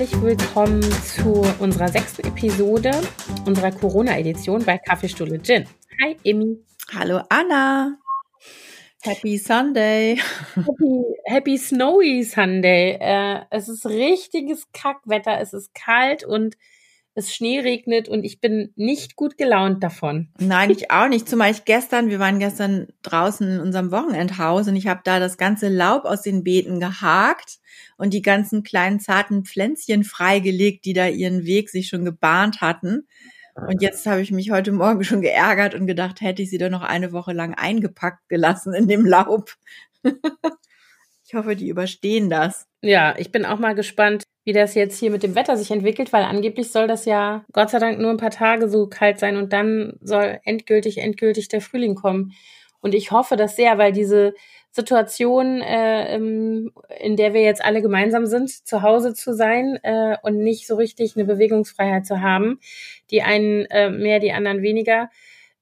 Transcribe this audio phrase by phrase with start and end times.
[0.00, 2.90] herzlich willkommen zu unserer sechsten Episode
[3.44, 5.66] unserer Corona-Edition bei Kaffeestuhle Gin.
[6.02, 6.56] Hi, Emmy.
[6.94, 7.98] Hallo, Anna.
[9.02, 10.18] Happy Sunday.
[10.54, 12.96] Happy, happy Snowy Sunday.
[12.98, 15.38] Äh, es ist richtiges Kackwetter.
[15.38, 16.56] Es ist kalt und
[17.14, 20.28] es Schnee regnet und ich bin nicht gut gelaunt davon.
[20.38, 21.28] Nein, ich auch nicht.
[21.28, 25.36] Zumal ich gestern, wir waren gestern draußen in unserem Wochenendhaus und ich habe da das
[25.36, 27.58] ganze Laub aus den Beeten gehakt
[27.96, 33.06] und die ganzen kleinen zarten Pflänzchen freigelegt, die da ihren Weg sich schon gebahnt hatten.
[33.54, 36.70] Und jetzt habe ich mich heute Morgen schon geärgert und gedacht, hätte ich sie doch
[36.70, 39.54] noch eine Woche lang eingepackt gelassen in dem Laub.
[41.24, 42.66] ich hoffe, die überstehen das.
[42.80, 46.12] Ja, ich bin auch mal gespannt, wie das jetzt hier mit dem Wetter sich entwickelt,
[46.12, 49.36] weil angeblich soll das ja Gott sei Dank nur ein paar Tage so kalt sein
[49.36, 52.32] und dann soll endgültig, endgültig der Frühling kommen.
[52.80, 54.32] Und ich hoffe das sehr, weil diese
[54.70, 60.38] Situation, äh, in der wir jetzt alle gemeinsam sind, zu Hause zu sein äh, und
[60.38, 62.60] nicht so richtig eine Bewegungsfreiheit zu haben,
[63.10, 65.10] die einen äh, mehr, die anderen weniger,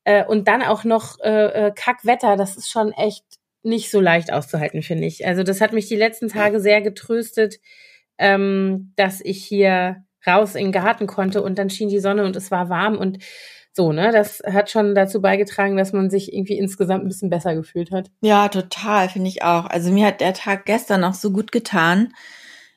[0.04, 3.24] äh, und dann auch noch äh, äh Kackwetter, das ist schon echt
[3.62, 5.26] nicht so leicht auszuhalten, finde ich.
[5.26, 7.58] Also das hat mich die letzten Tage sehr getröstet,
[8.18, 12.36] ähm, dass ich hier raus in den Garten konnte und dann schien die Sonne und
[12.36, 13.18] es war warm und
[13.72, 14.10] so, ne?
[14.10, 18.10] Das hat schon dazu beigetragen, dass man sich irgendwie insgesamt ein bisschen besser gefühlt hat.
[18.20, 19.66] Ja, total, finde ich auch.
[19.66, 22.12] Also mir hat der Tag gestern auch so gut getan.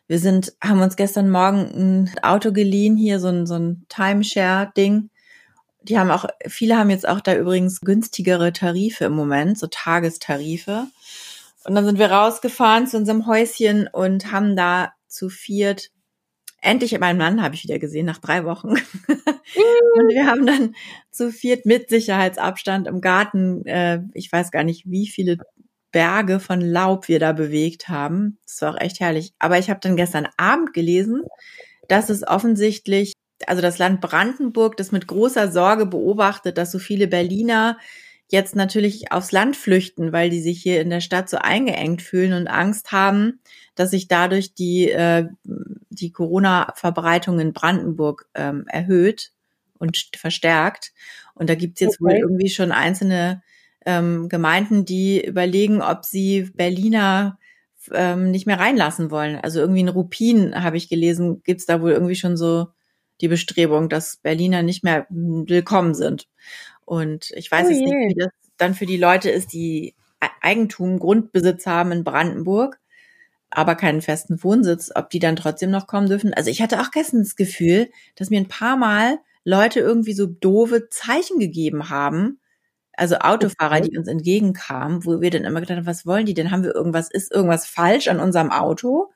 [0.08, 5.10] Wir sind, haben uns gestern Morgen ein Auto geliehen, hier so ein, so ein Timeshare-Ding.
[5.84, 10.86] Die haben auch, viele haben jetzt auch da übrigens günstigere Tarife im Moment, so Tagestarife.
[11.64, 15.90] Und dann sind wir rausgefahren zu unserem Häuschen und haben da zu viert.
[16.62, 18.70] Endlich meinen Mann habe ich wieder gesehen nach drei Wochen.
[19.96, 20.76] und wir haben dann
[21.12, 25.38] zu viert mit Sicherheitsabstand im Garten, äh, ich weiß gar nicht, wie viele
[25.92, 28.38] Berge von Laub wir da bewegt haben.
[28.46, 29.34] Das war auch echt herrlich.
[29.40, 31.24] Aber ich habe dann gestern Abend gelesen,
[31.88, 33.14] dass es offensichtlich,
[33.48, 37.78] also das Land Brandenburg, das mit großer Sorge beobachtet, dass so viele Berliner
[38.30, 42.34] jetzt natürlich aufs Land flüchten, weil die sich hier in der Stadt so eingeengt fühlen
[42.34, 43.42] und Angst haben,
[43.82, 45.28] dass sich dadurch die, äh,
[45.90, 49.32] die Corona-Verbreitung in Brandenburg ähm, erhöht
[49.80, 50.94] und verstärkt.
[51.34, 52.14] Und da gibt's jetzt okay.
[52.14, 53.42] wohl irgendwie schon einzelne
[53.84, 57.40] ähm, Gemeinden, die überlegen, ob sie Berliner
[57.92, 59.38] ähm, nicht mehr reinlassen wollen.
[59.38, 62.68] Also irgendwie in Rupin, habe ich gelesen, gibt's da wohl irgendwie schon so
[63.20, 66.28] die Bestrebung, dass Berliner nicht mehr willkommen sind.
[66.86, 69.96] Und ich weiß oh jetzt nicht, wie das dann für die Leute ist, die
[70.42, 72.80] Eigentum, Grundbesitz haben in Brandenburg,
[73.52, 76.34] aber keinen festen Wohnsitz, ob die dann trotzdem noch kommen dürfen.
[76.34, 80.26] Also ich hatte auch gestern das Gefühl, dass mir ein paar Mal Leute irgendwie so
[80.26, 82.40] doofe Zeichen gegeben haben.
[82.94, 83.90] Also Autofahrer, okay.
[83.90, 86.52] die uns entgegenkamen, wo wir dann immer gedacht haben, was wollen die denn?
[86.52, 89.12] Haben wir irgendwas, ist irgendwas falsch an unserem Auto?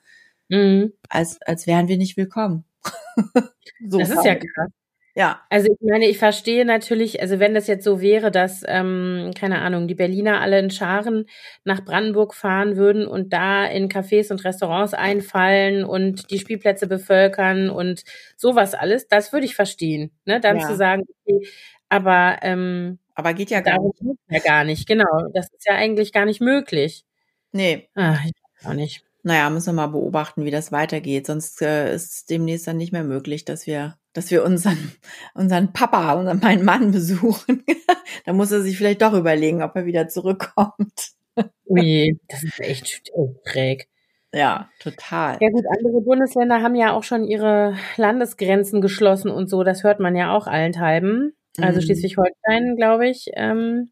[0.49, 0.93] Mhm.
[1.09, 2.65] Als, als wären wir nicht willkommen.
[3.89, 4.71] so das ist ja krass.
[5.17, 5.41] Ja.
[5.49, 9.61] Also ich meine, ich verstehe natürlich, also wenn das jetzt so wäre, dass, ähm, keine
[9.61, 11.25] Ahnung, die Berliner alle in Scharen
[11.63, 17.69] nach Brandenburg fahren würden und da in Cafés und Restaurants einfallen und die Spielplätze bevölkern
[17.69, 18.03] und
[18.35, 20.11] sowas alles, das würde ich verstehen.
[20.25, 20.41] Ne?
[20.41, 20.67] Dann ja.
[20.67, 21.47] zu sagen, okay,
[21.87, 24.19] aber ähm, aber geht ja gar nicht.
[24.29, 25.29] Ja gar nicht, genau.
[25.33, 27.05] Das ist ja eigentlich gar nicht möglich.
[27.53, 27.87] Nee.
[27.95, 29.05] Ach, ich weiß auch nicht.
[29.23, 31.25] Naja, müssen wir mal beobachten, wie das weitergeht.
[31.25, 34.93] Sonst äh, ist es demnächst dann nicht mehr möglich, dass wir dass wir unseren,
[35.33, 37.63] unseren Papa, unseren, meinen Mann besuchen.
[38.25, 41.11] da muss er sich vielleicht doch überlegen, ob er wieder zurückkommt.
[41.67, 43.11] Ui, das ist echt
[43.45, 43.87] schräg.
[44.33, 45.37] Ja, total.
[45.41, 49.63] Ja gut, andere Bundesländer haben ja auch schon ihre Landesgrenzen geschlossen und so.
[49.63, 51.33] Das hört man ja auch allenthalben.
[51.57, 51.85] Also mhm.
[51.85, 53.91] Schleswig-Holstein, glaube ich, ähm,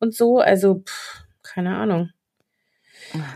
[0.00, 0.38] und so.
[0.38, 2.10] Also, pff, keine Ahnung.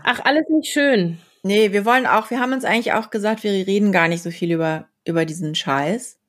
[0.03, 1.17] Ach, alles nicht schön.
[1.43, 4.31] Nee, wir wollen auch, wir haben uns eigentlich auch gesagt, wir reden gar nicht so
[4.31, 6.19] viel über, über diesen Scheiß.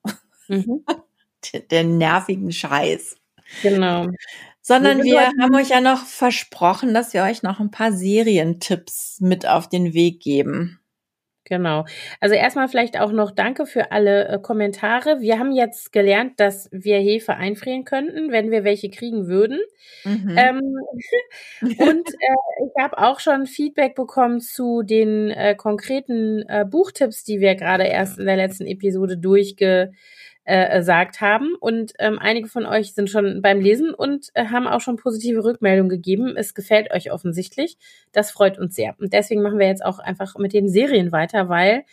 [0.48, 0.84] Mhm.
[1.52, 3.16] Der, der nervigen Scheiß.
[3.62, 4.06] Genau.
[4.60, 9.46] Sondern wir haben euch ja noch versprochen, dass wir euch noch ein paar Serientipps mit
[9.48, 10.78] auf den Weg geben.
[11.48, 11.86] Genau.
[12.20, 15.20] Also erstmal vielleicht auch noch Danke für alle äh, Kommentare.
[15.20, 19.58] Wir haben jetzt gelernt, dass wir Hefe einfrieren könnten, wenn wir welche kriegen würden.
[20.04, 20.36] Mhm.
[20.36, 20.60] Ähm,
[21.78, 27.40] und äh, ich habe auch schon Feedback bekommen zu den äh, konkreten äh, Buchtipps, die
[27.40, 29.92] wir gerade erst in der letzten Episode durchge
[30.48, 31.54] äh, sagt haben.
[31.60, 35.44] Und ähm, einige von euch sind schon beim Lesen und äh, haben auch schon positive
[35.44, 36.36] Rückmeldungen gegeben.
[36.36, 37.76] Es gefällt euch offensichtlich.
[38.12, 38.94] Das freut uns sehr.
[38.98, 41.84] Und deswegen machen wir jetzt auch einfach mit den Serien weiter, weil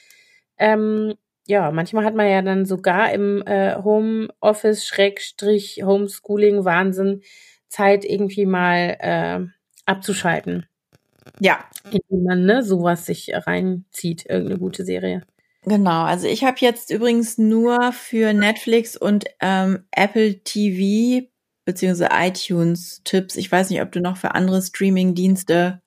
[0.57, 1.15] ähm,
[1.47, 7.21] ja, manchmal hat man ja dann sogar im äh, Homeoffice, Schrägstrich, Homeschooling, Wahnsinn,
[7.67, 9.45] Zeit irgendwie mal äh,
[9.85, 10.65] abzuschalten.
[11.39, 11.59] Ja.
[11.91, 15.23] Indem man ne, sowas sich reinzieht, irgendeine gute Serie.
[15.65, 21.27] Genau, also ich habe jetzt übrigens nur für Netflix und ähm, Apple TV
[21.65, 23.35] beziehungsweise iTunes Tipps.
[23.35, 25.81] Ich weiß nicht, ob du noch für andere Streaming-Dienste.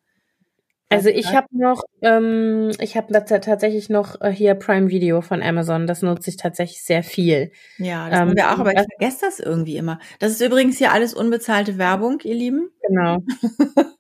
[0.91, 5.87] Also ich habe noch, ähm, ich habe tatsächlich noch äh, hier Prime Video von Amazon.
[5.87, 7.53] Das nutze ich tatsächlich sehr viel.
[7.77, 9.99] Ja, das ähm, wir auch, aber ich vergesse das irgendwie immer.
[10.19, 12.71] Das ist übrigens hier alles unbezahlte Werbung, ihr Lieben.
[12.87, 13.19] Genau.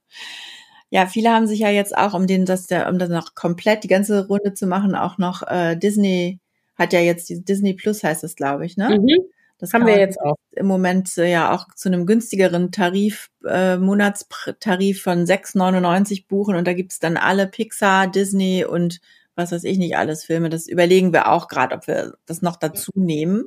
[0.91, 3.85] Ja, viele haben sich ja jetzt auch, um den, das, der, um das noch komplett
[3.85, 6.41] die ganze Runde zu machen, auch noch äh, Disney
[6.77, 8.99] hat ja jetzt die Disney Plus heißt es, glaube ich, ne?
[9.01, 9.29] Mhm.
[9.59, 10.37] Das haben wir jetzt auch.
[10.53, 16.67] Im Moment äh, ja auch zu einem günstigeren Tarif, äh, Monatstarif von 6,99 buchen und
[16.67, 19.01] da gibt's dann alle Pixar, Disney und
[19.35, 20.49] was weiß ich nicht alles Filme.
[20.49, 23.45] Das überlegen wir auch gerade, ob wir das noch dazu nehmen.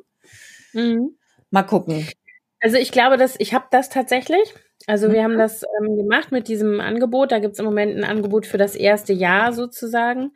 [0.74, 1.16] Mhm.
[1.50, 2.08] Mal gucken.
[2.60, 4.54] Also ich glaube, dass ich habe das tatsächlich.
[4.88, 5.40] Also wir haben mhm.
[5.40, 7.32] das ähm, gemacht mit diesem Angebot.
[7.32, 10.32] Da gibt es im Moment ein Angebot für das erste Jahr sozusagen.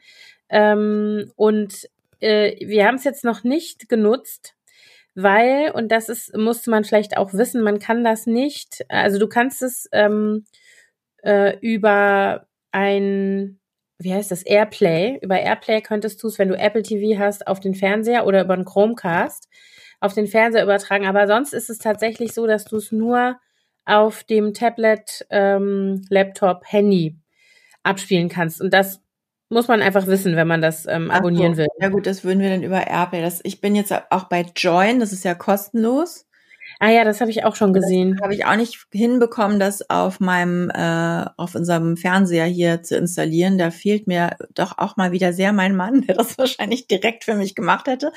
[0.50, 1.90] Ähm, und
[2.20, 4.56] äh, wir haben es jetzt noch nicht genutzt,
[5.16, 9.28] weil, und das ist, musste man vielleicht auch wissen, man kann das nicht, also du
[9.28, 10.46] kannst es ähm,
[11.24, 13.60] äh, über ein,
[13.98, 17.60] wie heißt das, Airplay, über Airplay könntest du es, wenn du Apple TV hast, auf
[17.60, 19.48] den Fernseher oder über einen Chromecast
[20.02, 21.06] auf den Fernseher übertragen.
[21.06, 23.40] Aber sonst ist es tatsächlich so, dass du es nur
[23.86, 27.18] auf dem Tablet, ähm, Laptop, Handy
[27.84, 28.62] abspielen kannst.
[28.62, 29.02] Und das
[29.50, 31.60] muss man einfach wissen, wenn man das ähm, abonnieren so.
[31.60, 31.68] will.
[31.80, 33.22] Ja gut, das würden wir dann über Airplay.
[33.22, 36.26] Das, ich bin jetzt auch bei Join, das ist ja kostenlos.
[36.80, 38.20] Ah ja, das habe ich auch schon gesehen.
[38.22, 43.58] Habe ich auch nicht hinbekommen, das auf meinem, äh, auf unserem Fernseher hier zu installieren.
[43.58, 47.36] Da fehlt mir doch auch mal wieder sehr mein Mann, der das wahrscheinlich direkt für
[47.36, 48.08] mich gemacht hätte.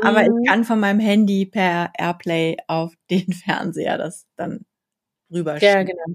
[0.00, 0.06] Mhm.
[0.06, 0.44] Aber ich mhm.
[0.46, 4.64] kann von meinem Handy per Airplay auf den Fernseher das dann
[5.30, 5.74] rüberschieben.
[5.74, 6.14] Ja, genau.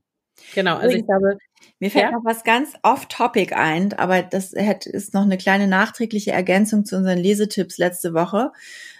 [0.55, 1.37] Genau, also ich glaube,
[1.79, 2.11] mir fällt ja?
[2.11, 7.19] noch was ganz off-topic ein, aber das ist noch eine kleine nachträgliche Ergänzung zu unseren
[7.19, 8.51] Lesetipps letzte Woche.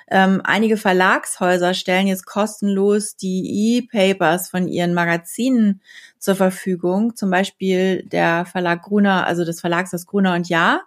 [0.10, 5.82] Ähm, einige Verlagshäuser stellen jetzt kostenlos die E-Papers von ihren Magazinen
[6.20, 7.16] zur Verfügung.
[7.16, 10.84] Zum Beispiel der Verlag Gruner, also des Verlags das Gruner und Jahr.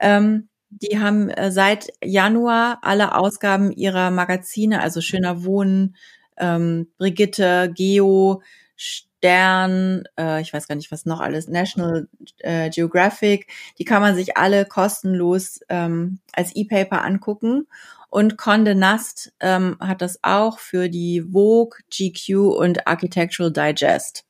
[0.00, 5.96] Ähm, die haben äh, seit Januar alle Ausgaben ihrer Magazine, also Schöner Wohnen,
[6.36, 8.42] ähm, Brigitte, Geo,
[8.76, 12.08] Stern, äh, ich weiß gar nicht, was noch alles, National
[12.38, 13.46] äh, Geographic,
[13.78, 17.68] die kann man sich alle kostenlos ähm, als E-Paper angucken.
[18.10, 24.26] Und Conde Nast ähm, hat das auch für die Vogue, GQ und Architectural Digest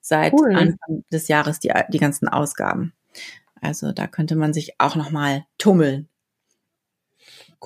[0.00, 0.54] seit cool.
[0.54, 2.92] Anfang des Jahres die, die ganzen Ausgaben.
[3.60, 6.08] Also da könnte man sich auch noch mal tummeln.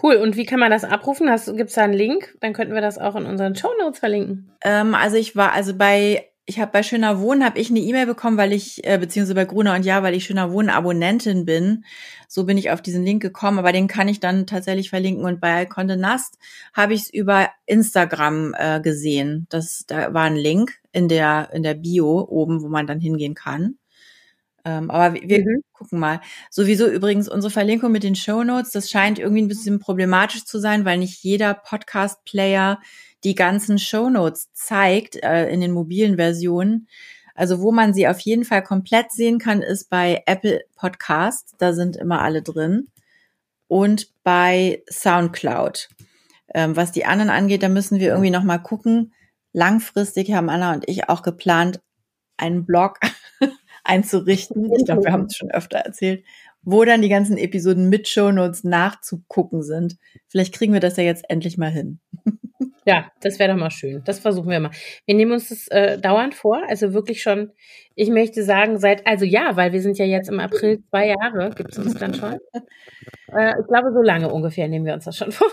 [0.00, 0.17] Cool.
[0.17, 1.27] Und wie kann man das abrufen?
[1.56, 2.37] Gibt es da einen Link?
[2.41, 4.50] Dann könnten wir das auch in unseren Show Notes verlinken.
[4.62, 8.06] Ähm, also ich war, also bei, ich habe bei Schöner Wohnen habe ich eine E-Mail
[8.06, 11.85] bekommen, weil ich, äh, beziehungsweise bei Gruner und Ja, weil ich Schöner Wohnen Abonnentin bin.
[12.27, 15.25] So bin ich auf diesen Link gekommen, aber den kann ich dann tatsächlich verlinken.
[15.25, 16.39] Und bei Conde Nast
[16.73, 19.47] habe ich es über Instagram äh, gesehen.
[19.50, 23.35] Das, da war ein Link in der, in der Bio oben, wo man dann hingehen
[23.35, 23.77] kann.
[24.64, 25.62] Ähm, aber wir mhm.
[25.73, 26.20] gucken mal.
[26.50, 30.58] Sowieso übrigens unsere Verlinkung mit den Show Notes, das scheint irgendwie ein bisschen problematisch zu
[30.58, 32.81] sein, weil nicht jeder Podcast-Player
[33.25, 36.89] die ganzen Show Notes zeigt äh, in den mobilen Versionen.
[37.34, 41.55] Also wo man sie auf jeden Fall komplett sehen kann, ist bei Apple Podcasts.
[41.58, 42.89] Da sind immer alle drin.
[43.69, 45.89] Und bei SoundCloud.
[46.55, 49.15] Ähm, was die anderen angeht, da müssen wir irgendwie noch mal gucken.
[49.53, 51.81] Langfristig haben Anna und ich auch geplant,
[52.37, 52.98] einen Blog
[53.84, 54.72] einzurichten.
[54.77, 56.24] Ich glaube, wir haben es schon öfter erzählt,
[56.62, 59.96] wo dann die ganzen Episoden mit Shownotes nachzugucken sind.
[60.29, 62.01] Vielleicht kriegen wir das ja jetzt endlich mal hin.
[62.84, 64.03] Ja, das wäre doch mal schön.
[64.05, 64.72] Das versuchen wir mal.
[65.06, 67.53] Wir nehmen uns das äh, dauernd vor, also wirklich schon,
[67.94, 71.51] ich möchte sagen, seit, also ja, weil wir sind ja jetzt im April zwei Jahre,
[71.55, 72.39] gibt es uns dann schon.
[73.34, 75.48] Äh, ich glaube, so lange ungefähr nehmen wir uns das schon vor.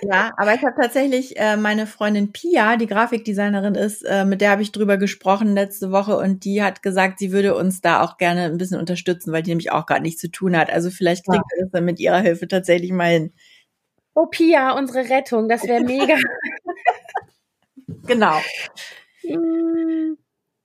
[0.00, 4.50] Ja, aber ich habe tatsächlich äh, meine Freundin Pia, die Grafikdesignerin ist, äh, mit der
[4.50, 8.16] habe ich drüber gesprochen letzte Woche und die hat gesagt, sie würde uns da auch
[8.16, 10.70] gerne ein bisschen unterstützen, weil die nämlich auch gerade nichts zu tun hat.
[10.70, 11.56] Also vielleicht kriegt ja.
[11.56, 13.32] wir das dann mit ihrer Hilfe tatsächlich mal hin.
[14.14, 16.16] Oh Pia, unsere Rettung, das wäre mega.
[18.06, 18.38] genau.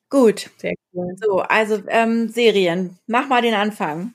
[0.09, 0.49] Gut.
[0.57, 1.15] Sehr cool.
[1.21, 2.97] So, also ähm, Serien.
[3.07, 4.13] Mach mal den Anfang.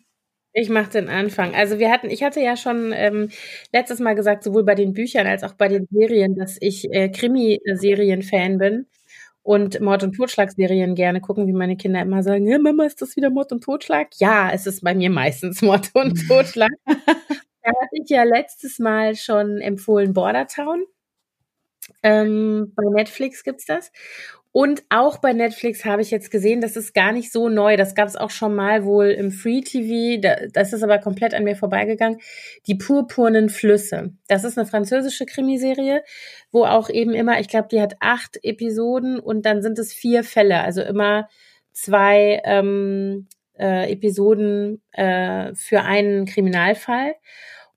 [0.54, 1.54] Ich mache den Anfang.
[1.54, 3.30] Also wir hatten, ich hatte ja schon ähm,
[3.72, 7.08] letztes Mal gesagt, sowohl bei den Büchern als auch bei den Serien, dass ich äh,
[7.08, 8.86] Krimi-Serien-Fan bin
[9.42, 13.16] und Mord- und Totschlag-Serien gerne gucken, wie meine Kinder immer sagen, ja, Mama, ist das
[13.16, 14.08] wieder Mord und Totschlag?
[14.18, 16.70] Ja, es ist bei mir meistens Mord und Totschlag.
[16.86, 20.84] da hatte ich ja letztes Mal schon empfohlen Border Town.
[22.02, 23.90] Ähm, bei Netflix gibt's das.
[24.52, 27.78] Und auch bei Netflix habe ich jetzt gesehen, das ist gar nicht so neu.
[27.78, 30.20] Das gab es auch schon mal wohl im Free TV.
[30.52, 32.20] Das ist aber komplett an mir vorbeigegangen.
[32.66, 34.12] Die purpurnen Flüsse.
[34.28, 36.04] Das ist eine französische Krimiserie,
[36.50, 40.22] wo auch eben immer, ich glaube, die hat acht Episoden und dann sind es vier
[40.22, 40.60] Fälle.
[40.60, 41.28] Also immer
[41.72, 43.28] zwei ähm,
[43.58, 47.14] äh, Episoden äh, für einen Kriminalfall.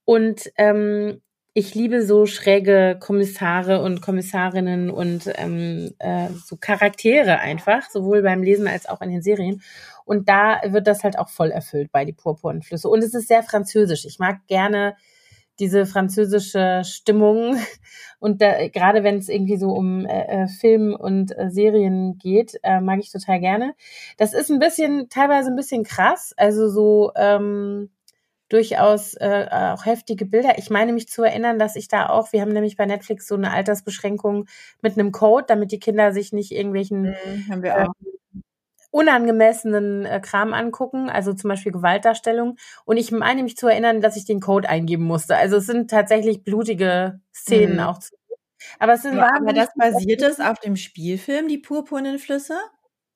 [0.03, 1.21] Und ähm,
[1.57, 8.43] ich liebe so schräge Kommissare und Kommissarinnen und ähm, äh, so Charaktere einfach, sowohl beim
[8.43, 9.61] Lesen als auch in den Serien.
[10.03, 12.89] Und da wird das halt auch voll erfüllt bei die purpurnen Flüsse.
[12.89, 14.03] Und es ist sehr französisch.
[14.03, 14.97] Ich mag gerne
[15.57, 17.55] diese französische Stimmung
[18.19, 22.59] und da, gerade wenn es irgendwie so um äh, äh, Film und äh, Serien geht,
[22.63, 23.75] äh, mag ich total gerne.
[24.17, 27.91] Das ist ein bisschen teilweise ein bisschen krass, also so ähm,
[28.49, 30.57] durchaus äh, auch heftige Bilder.
[30.57, 33.35] Ich meine mich zu erinnern, dass ich da auch, wir haben nämlich bei Netflix so
[33.35, 34.47] eine Altersbeschränkung
[34.81, 37.15] mit einem Code, damit die Kinder sich nicht irgendwelchen
[37.47, 37.87] mhm, äh,
[38.91, 42.57] unangemessenen äh, Kram angucken, also zum Beispiel Gewaltdarstellung.
[42.85, 45.35] Und ich meine mich zu erinnern, dass ich den Code eingeben musste.
[45.35, 47.79] Also es sind tatsächlich blutige Szenen mhm.
[47.81, 48.15] auch zu
[48.79, 52.57] aber es sind ja, aber das basiert es auf dem Spielfilm Die purpurnen Flüsse?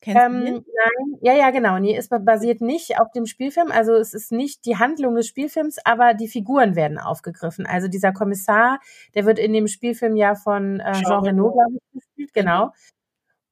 [0.01, 1.77] Kennst ähm, du Nein, ja, ja, genau.
[1.77, 3.69] Nee, es basiert nicht auf dem Spielfilm.
[3.69, 7.65] Also es ist nicht die Handlung des Spielfilms, aber die Figuren werden aufgegriffen.
[7.65, 8.79] Also dieser Kommissar,
[9.13, 12.71] der wird in dem Spielfilm ja von äh, Jean Reno, glaube ich, gespielt, genau.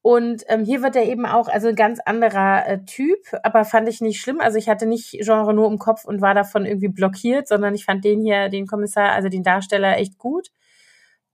[0.01, 3.89] Und ähm, hier wird er eben auch, also ein ganz anderer äh, Typ, aber fand
[3.89, 4.39] ich nicht schlimm.
[4.39, 7.83] Also ich hatte nicht Jean Reno im Kopf und war davon irgendwie blockiert, sondern ich
[7.83, 10.47] fand den hier, den Kommissar, also den Darsteller echt gut.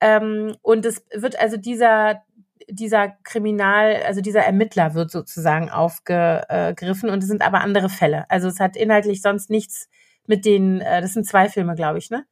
[0.02, 2.24] Ähm, und es wird also dieser
[2.70, 8.30] dieser Kriminal, also dieser Ermittler wird sozusagen aufgegriffen und es sind aber andere Fälle.
[8.30, 9.90] Also es hat inhaltlich sonst nichts
[10.28, 12.26] mit den, äh, das sind zwei Filme, glaube ich, ne?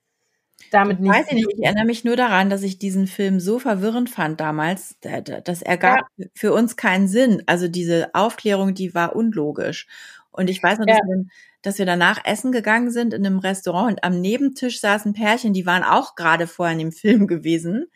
[0.69, 1.11] Damit nicht.
[1.11, 1.47] Weiß ich nicht.
[1.57, 5.77] Ich erinnere mich nur daran, dass ich diesen Film so verwirrend fand damals, dass er
[5.77, 6.27] gab ja.
[6.35, 7.41] für uns keinen Sinn.
[7.47, 9.87] Also diese Aufklärung, die war unlogisch.
[10.31, 11.03] Und ich weiß noch, dass, ja.
[11.05, 11.25] wir,
[11.61, 15.65] dass wir danach essen gegangen sind in einem Restaurant und am Nebentisch saßen Pärchen, die
[15.65, 17.87] waren auch gerade vorher in dem Film gewesen.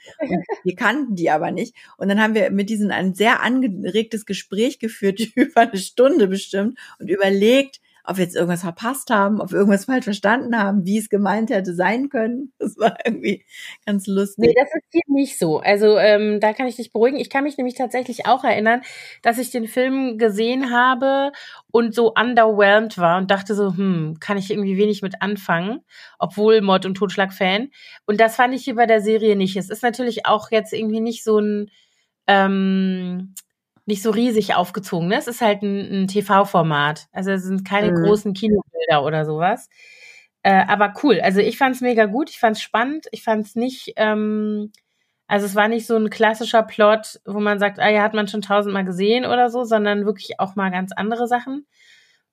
[0.63, 1.75] wir kannten die aber nicht.
[1.97, 6.77] Und dann haben wir mit diesen ein sehr angeregtes Gespräch geführt, über eine Stunde bestimmt
[6.99, 10.97] und überlegt, ob wir jetzt irgendwas verpasst haben, ob wir irgendwas falsch verstanden haben, wie
[10.97, 12.51] es gemeint hätte sein können.
[12.65, 13.45] Das war irgendwie
[13.85, 14.47] ganz lustig.
[14.47, 15.59] Nee, das ist hier nicht so.
[15.59, 17.17] Also ähm, da kann ich dich beruhigen.
[17.17, 18.81] Ich kann mich nämlich tatsächlich auch erinnern,
[19.21, 21.31] dass ich den Film gesehen habe
[21.71, 25.81] und so underwhelmed war und dachte so, hm, kann ich irgendwie wenig mit anfangen,
[26.17, 27.69] obwohl Mord und Totschlag Fan.
[28.07, 29.55] Und das fand ich hier bei der Serie nicht.
[29.57, 31.69] Es ist natürlich auch jetzt irgendwie nicht so ein
[32.27, 33.35] ähm,
[33.85, 35.07] nicht so riesig aufgezogen.
[35.07, 35.17] Ne?
[35.17, 37.07] Es ist halt ein, ein TV-Format.
[37.11, 38.03] Also es sind keine mhm.
[38.03, 39.69] großen Kinobilder oder sowas.
[40.43, 41.19] Äh, aber cool.
[41.21, 42.29] Also ich fand es mega gut.
[42.29, 43.07] Ich fand es spannend.
[43.11, 44.71] Ich fand es nicht, ähm,
[45.27, 48.27] also es war nicht so ein klassischer Plot, wo man sagt, ah ja, hat man
[48.27, 51.65] schon tausendmal gesehen oder so, sondern wirklich auch mal ganz andere Sachen.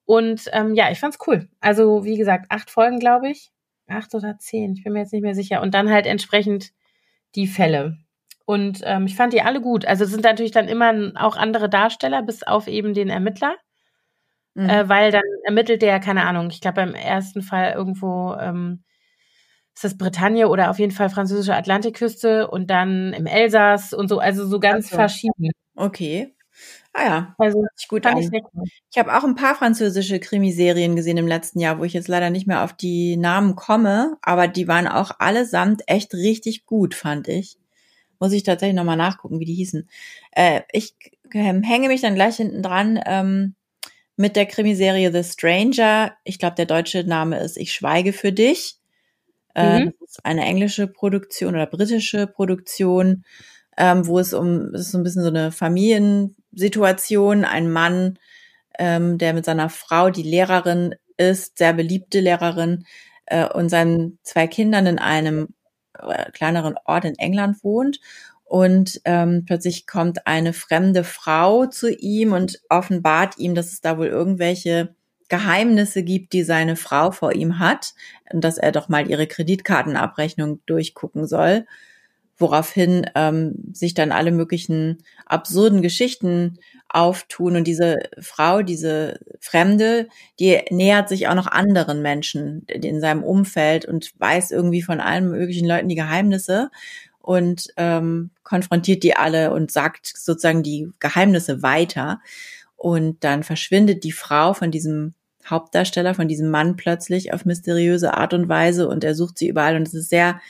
[0.04, 1.48] Und ähm, ja, ich fand's cool.
[1.60, 3.50] Also wie gesagt, acht Folgen, glaube ich.
[3.88, 5.62] Acht oder zehn, ich bin mir jetzt nicht mehr sicher.
[5.62, 6.72] Und dann halt entsprechend
[7.34, 7.98] die Fälle.
[8.44, 9.84] Und ähm, ich fand die alle gut.
[9.84, 13.56] Also es sind natürlich dann immer auch andere Darsteller, bis auf eben den Ermittler.
[14.54, 14.68] Mhm.
[14.68, 18.84] Äh, weil dann ermittelt der, keine Ahnung, ich glaube beim ersten Fall irgendwo ähm,
[19.74, 24.18] ist das Bretagne oder auf jeden Fall französische Atlantikküste und dann im Elsass und so,
[24.18, 24.96] also so ganz so.
[24.96, 25.50] verschieden.
[25.74, 26.34] Okay.
[26.92, 28.18] Ah ja, also gut an.
[28.18, 32.08] Ich, ich habe auch ein paar französische Krimiserien gesehen im letzten Jahr, wo ich jetzt
[32.08, 36.94] leider nicht mehr auf die Namen komme, aber die waren auch allesamt echt richtig gut,
[36.94, 37.56] fand ich.
[38.22, 39.88] Muss ich tatsächlich nochmal nachgucken, wie die hießen.
[40.30, 40.94] Äh, ich
[41.32, 43.56] äh, hänge mich dann gleich hinten dran ähm,
[44.14, 46.12] mit der Krimiserie The Stranger.
[46.22, 48.76] Ich glaube, der deutsche Name ist Ich schweige für dich.
[49.56, 49.94] Äh, mhm.
[49.98, 53.24] Das ist eine englische Produktion oder britische Produktion,
[53.76, 57.44] ähm, wo es um, es ist so ein bisschen so eine Familiensituation.
[57.44, 58.20] Ein Mann,
[58.78, 62.84] ähm, der mit seiner Frau, die Lehrerin ist, sehr beliebte Lehrerin,
[63.26, 65.48] äh, und seinen zwei Kindern in einem
[66.32, 68.00] kleineren Ort in England wohnt.
[68.44, 73.96] Und ähm, plötzlich kommt eine fremde Frau zu ihm und offenbart ihm, dass es da
[73.96, 74.94] wohl irgendwelche
[75.28, 77.94] Geheimnisse gibt, die seine Frau vor ihm hat
[78.30, 81.64] und dass er doch mal ihre Kreditkartenabrechnung durchgucken soll
[82.42, 86.58] woraufhin ähm, sich dann alle möglichen absurden Geschichten
[86.90, 90.08] auftun und diese Frau, diese Fremde,
[90.38, 95.30] die nähert sich auch noch anderen Menschen in seinem Umfeld und weiß irgendwie von allen
[95.30, 96.70] möglichen Leuten die Geheimnisse
[97.18, 102.20] und ähm, konfrontiert die alle und sagt sozusagen die Geheimnisse weiter.
[102.76, 105.14] Und dann verschwindet die Frau von diesem
[105.48, 109.76] Hauptdarsteller, von diesem Mann plötzlich auf mysteriöse Art und Weise und er sucht sie überall
[109.76, 110.40] und es ist sehr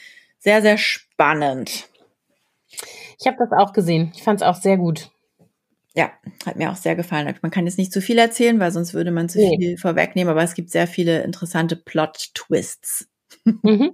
[0.43, 1.87] sehr, sehr spannend.
[3.19, 4.11] Ich habe das auch gesehen.
[4.13, 5.09] Ich fand es auch sehr gut.
[5.95, 6.11] Ja,
[6.45, 7.33] hat mir auch sehr gefallen.
[7.41, 9.55] Man kann jetzt nicht zu viel erzählen, weil sonst würde man zu nee.
[9.57, 13.09] viel vorwegnehmen, aber es gibt sehr viele interessante Plot-Twists.
[13.45, 13.93] Mhm.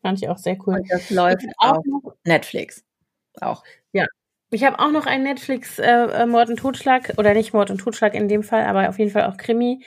[0.00, 0.76] Fand ich auch sehr cool.
[0.76, 1.84] Und das läuft auf
[2.24, 2.82] Netflix.
[3.40, 3.62] Auch.
[3.92, 4.06] Ja.
[4.50, 7.78] Ich habe auch noch einen Netflix äh, äh, Mord und Totschlag, oder nicht Mord und
[7.78, 9.84] Totschlag in dem Fall, aber auf jeden Fall auch Krimi.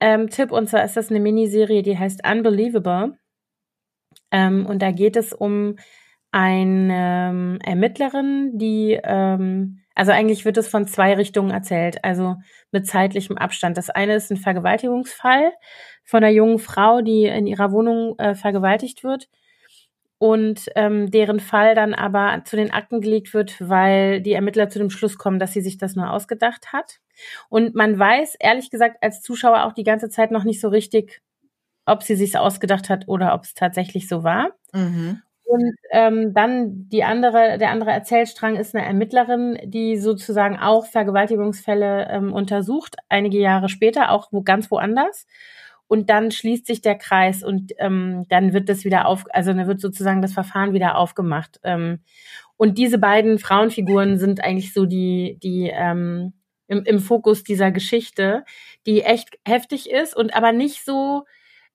[0.00, 3.16] Ähm, Tipp, und zwar ist das eine Miniserie, die heißt Unbelievable.
[4.32, 5.76] Ähm, und da geht es um
[6.32, 12.36] eine ähm, Ermittlerin, die, ähm, also eigentlich wird es von zwei Richtungen erzählt, also
[12.72, 13.76] mit zeitlichem Abstand.
[13.76, 15.52] Das eine ist ein Vergewaltigungsfall
[16.04, 19.28] von einer jungen Frau, die in ihrer Wohnung äh, vergewaltigt wird
[20.22, 24.78] und ähm, deren Fall dann aber zu den Akten gelegt wird, weil die Ermittler zu
[24.78, 27.00] dem Schluss kommen, dass sie sich das nur ausgedacht hat.
[27.48, 31.22] Und man weiß, ehrlich gesagt, als Zuschauer auch die ganze Zeit noch nicht so richtig,
[31.86, 34.50] ob sie sich ausgedacht hat oder ob es tatsächlich so war.
[34.72, 35.22] Mhm.
[35.44, 42.08] Und ähm, dann die andere, der andere Erzählstrang ist eine Ermittlerin, die sozusagen auch Vergewaltigungsfälle
[42.10, 45.26] ähm, untersucht, einige Jahre später, auch wo ganz woanders.
[45.88, 49.66] Und dann schließt sich der Kreis und ähm, dann wird das wieder auf, also dann
[49.66, 51.60] wird sozusagen das Verfahren wieder aufgemacht.
[51.64, 52.00] Ähm,
[52.56, 56.32] und diese beiden Frauenfiguren sind eigentlich so die, die ähm,
[56.66, 58.44] im, im Fokus dieser Geschichte,
[58.86, 61.24] die echt heftig ist und aber nicht so,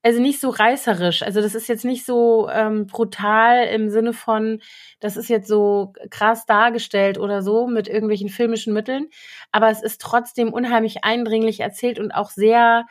[0.08, 1.22] also nicht so reißerisch.
[1.22, 4.62] Also das ist jetzt nicht so ähm, brutal im Sinne von,
[5.02, 9.08] das ist jetzt so krass dargestellt oder so mit irgendwelchen filmischen Mitteln,
[9.52, 12.86] aber es ist trotzdem unheimlich eindringlich erzählt und auch sehr,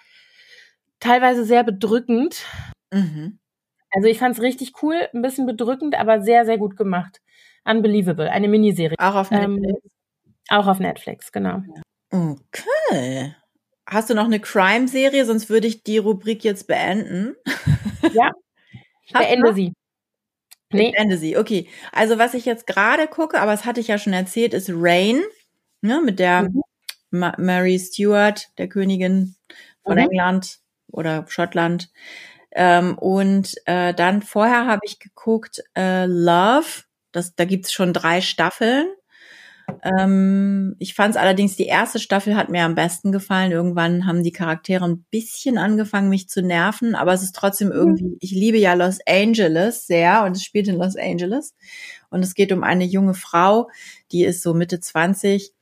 [1.00, 2.44] teilweise sehr bedrückend.
[2.92, 3.38] Mhm.
[3.90, 7.22] Also ich fand es richtig cool, ein bisschen bedrückend, aber sehr, sehr gut gemacht.
[7.64, 8.96] Unbelievable, eine Miniserie.
[8.98, 9.84] Auch auf ähm, Netflix.
[9.84, 9.90] Ähm,
[10.50, 11.62] auch auf Netflix, genau.
[12.10, 13.34] Okay.
[13.86, 15.24] Hast du noch eine Crime-Serie?
[15.24, 17.36] Sonst würde ich die Rubrik jetzt beenden.
[18.12, 18.32] Ja,
[19.04, 19.72] ich beende sie.
[20.72, 20.88] Nee.
[20.88, 21.68] Ich beende sie, okay.
[21.92, 25.22] Also was ich jetzt gerade gucke, aber das hatte ich ja schon erzählt, ist Rain,
[25.80, 26.62] ne, mit der mhm.
[27.10, 29.36] Ma Mary Stuart, der Königin
[29.84, 30.10] von mhm.
[30.10, 30.58] England
[30.90, 31.90] oder Schottland.
[32.50, 38.20] Ähm, und äh, dann vorher habe ich geguckt äh, Love, das, da gibt's schon drei
[38.20, 38.88] Staffeln.
[39.82, 43.52] Ähm, ich fand es allerdings, die erste Staffel hat mir am besten gefallen.
[43.52, 47.74] Irgendwann haben die Charaktere ein bisschen angefangen, mich zu nerven, aber es ist trotzdem mhm.
[47.74, 51.54] irgendwie, ich liebe ja Los Angeles sehr und es spielt in Los Angeles.
[52.10, 53.68] Und es geht um eine junge Frau,
[54.12, 55.52] die ist so Mitte 20,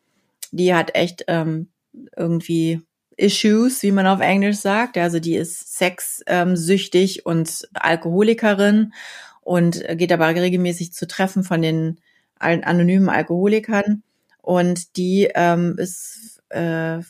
[0.52, 1.68] die hat echt ähm,
[2.16, 2.82] irgendwie
[3.16, 4.98] Issues, wie man auf Englisch sagt.
[4.98, 8.92] Also die ist sexsüchtig ähm, und Alkoholikerin
[9.40, 12.00] und geht aber regelmäßig zu Treffen von den
[12.44, 14.02] anonymen Alkoholikern
[14.42, 17.00] und die ähm, ist äh,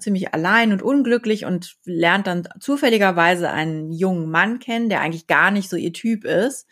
[0.00, 5.50] ziemlich allein und unglücklich und lernt dann zufälligerweise einen jungen Mann kennen, der eigentlich gar
[5.50, 6.66] nicht so ihr Typ ist.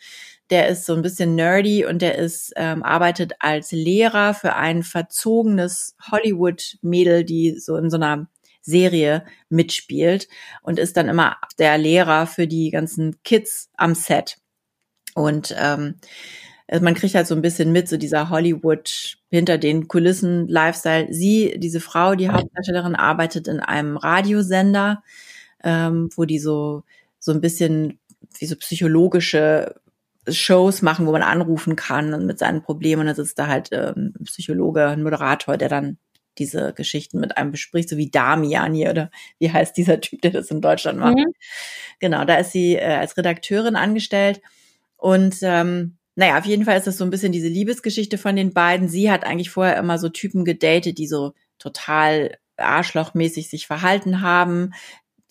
[0.49, 4.83] Der ist so ein bisschen nerdy und der ist ähm, arbeitet als Lehrer für ein
[4.83, 8.27] verzogenes Hollywood-Mädel, die so in so einer
[8.61, 10.27] Serie mitspielt
[10.61, 14.37] und ist dann immer der Lehrer für die ganzen Kids am Set.
[15.13, 15.95] Und ähm,
[16.67, 21.07] also man kriegt halt so ein bisschen mit, so dieser Hollywood hinter den Kulissen Lifestyle.
[21.11, 25.03] Sie, diese Frau, die Hauptdarstellerin, arbeitet in einem Radiosender,
[25.63, 26.83] ähm, wo die so,
[27.19, 27.99] so ein bisschen
[28.39, 29.75] wie so psychologische
[30.27, 33.01] Shows machen, wo man anrufen kann und mit seinen Problemen.
[33.01, 35.97] Und dann sitzt da halt ähm, ein Psychologe, ein Moderator, der dann
[36.37, 40.31] diese Geschichten mit einem bespricht, so wie Damian hier oder wie heißt dieser Typ, der
[40.31, 41.17] das in Deutschland macht.
[41.17, 41.31] Mhm.
[41.99, 44.41] Genau, da ist sie äh, als Redakteurin angestellt
[44.97, 48.53] und ähm, naja, auf jeden Fall ist das so ein bisschen diese Liebesgeschichte von den
[48.53, 48.87] beiden.
[48.87, 54.73] Sie hat eigentlich vorher immer so Typen gedatet, die so total arschlochmäßig sich verhalten haben.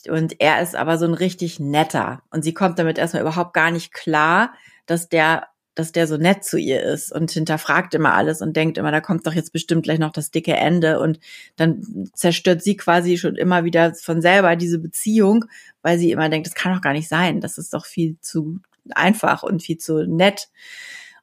[0.08, 2.22] Und er ist aber so ein richtig netter.
[2.30, 4.52] Und sie kommt damit erstmal überhaupt gar nicht klar,
[4.84, 8.76] dass der, dass der so nett zu ihr ist und hinterfragt immer alles und denkt
[8.76, 11.00] immer, da kommt doch jetzt bestimmt gleich noch das dicke Ende.
[11.00, 11.18] Und
[11.56, 15.46] dann zerstört sie quasi schon immer wieder von selber diese Beziehung,
[15.80, 17.40] weil sie immer denkt, das kann doch gar nicht sein.
[17.40, 20.48] Das ist doch viel zu einfach und viel zu nett.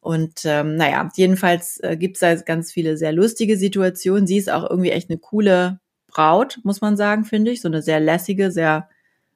[0.01, 4.25] Und ähm, naja, jedenfalls äh, gibt es da ganz viele sehr lustige Situationen.
[4.25, 7.61] Sie ist auch irgendwie echt eine coole Braut, muss man sagen, finde ich.
[7.61, 8.89] So eine sehr lässige, sehr,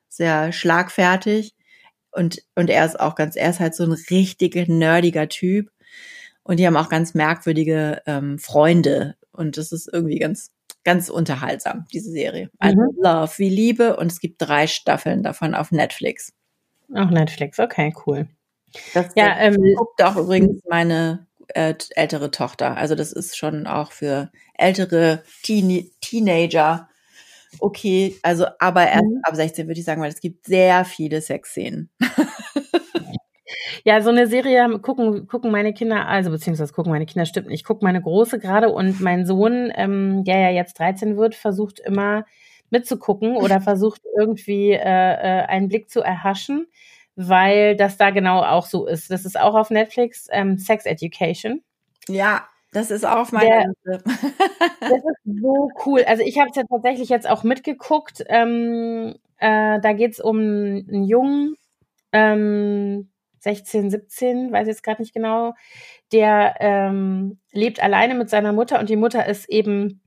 [0.10, 1.56] sehr schlagfertig.
[2.12, 5.70] Und, und er ist auch ganz, er ist halt so ein richtig nerdiger Typ.
[6.44, 9.16] Und die haben auch ganz merkwürdige ähm, Freunde.
[9.32, 10.52] Und das ist irgendwie ganz,
[10.84, 12.50] ganz unterhaltsam, diese Serie.
[12.58, 12.98] Also mhm.
[13.02, 13.98] Love wie Liebe.
[13.98, 16.34] Und es gibt drei Staffeln davon auf Netflix.
[16.94, 18.28] Auch Netflix, okay, cool.
[18.94, 22.78] Das ja, ähm, guckt auch übrigens meine äh, ältere Tochter.
[22.78, 26.90] Also das ist schon auch für ältere Teen Teenager
[27.60, 28.18] okay.
[28.24, 29.22] Also aber erst mhm.
[29.24, 31.90] ab 16 würde ich sagen, weil es gibt sehr viele Sexszenen.
[33.84, 37.60] Ja, so eine Serie gucken, gucken meine Kinder, also beziehungsweise gucken meine Kinder, stimmt nicht.
[37.60, 41.80] Ich gucke meine Große gerade und mein Sohn, ähm, der ja jetzt 13 wird, versucht
[41.80, 42.26] immer
[42.70, 46.68] mitzugucken oder versucht irgendwie äh, äh, einen Blick zu erhaschen,
[47.16, 49.12] weil das da genau auch so ist.
[49.12, 51.62] Das ist auch auf Netflix, ähm, Sex Education.
[52.08, 54.04] Ja, das ist auch auf meiner Liste.
[54.82, 56.04] das ist so cool.
[56.06, 58.24] Also ich habe es ja tatsächlich jetzt auch mitgeguckt.
[58.28, 61.56] Ähm, äh, da geht es um einen Jungen,
[62.12, 65.54] ähm, 16, 17, weiß jetzt gerade nicht genau,
[66.12, 70.02] der ähm, lebt alleine mit seiner Mutter und die Mutter ist eben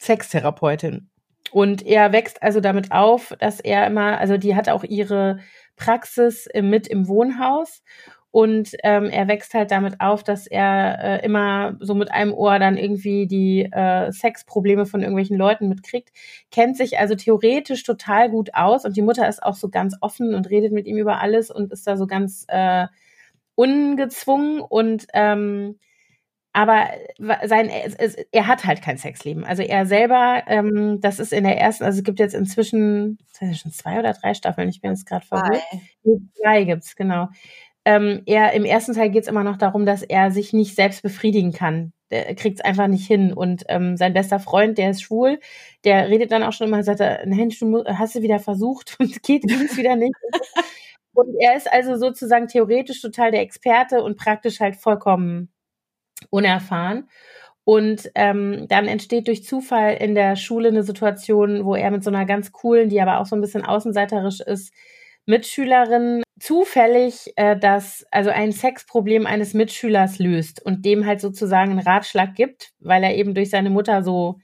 [0.00, 1.11] Sextherapeutin.
[1.50, 5.40] Und er wächst also damit auf, dass er immer, also die hat auch ihre
[5.76, 7.82] Praxis mit im Wohnhaus.
[8.30, 12.58] Und ähm, er wächst halt damit auf, dass er äh, immer so mit einem Ohr
[12.58, 16.08] dann irgendwie die äh, Sexprobleme von irgendwelchen Leuten mitkriegt,
[16.50, 20.34] kennt sich also theoretisch total gut aus und die Mutter ist auch so ganz offen
[20.34, 22.86] und redet mit ihm über alles und ist da so ganz äh,
[23.54, 24.60] ungezwungen.
[24.60, 25.78] Und ähm,
[26.52, 26.88] aber
[27.44, 29.44] sein es, er hat halt kein Sexleben.
[29.44, 33.18] Also er selber, ähm, das ist in der ersten, also es gibt jetzt inzwischen,
[33.54, 35.62] schon zwei oder drei Staffeln, ich bin jetzt gerade verwirrt.
[36.02, 36.18] Zwei.
[36.42, 37.28] Drei gibt's genau
[37.84, 41.02] ähm, er im ersten Teil geht es immer noch darum, dass er sich nicht selbst
[41.02, 41.92] befriedigen kann.
[42.10, 43.32] Der kriegt es einfach nicht hin.
[43.32, 45.40] Und ähm, sein bester Freund, der ist schwul,
[45.84, 49.22] der redet dann auch schon immer, sagt er, Mensch, du hast du wieder versucht und
[49.22, 50.14] geht ging's wieder nicht.
[51.14, 55.51] und er ist also sozusagen theoretisch total der Experte und praktisch halt vollkommen
[56.30, 57.08] unerfahren.
[57.64, 62.10] Und ähm, dann entsteht durch Zufall in der Schule eine Situation, wo er mit so
[62.10, 64.74] einer ganz coolen, die aber auch so ein bisschen außenseiterisch ist,
[65.26, 71.86] Mitschülerin zufällig äh, das, also ein Sexproblem eines Mitschülers löst und dem halt sozusagen einen
[71.86, 74.40] Ratschlag gibt, weil er eben durch seine Mutter so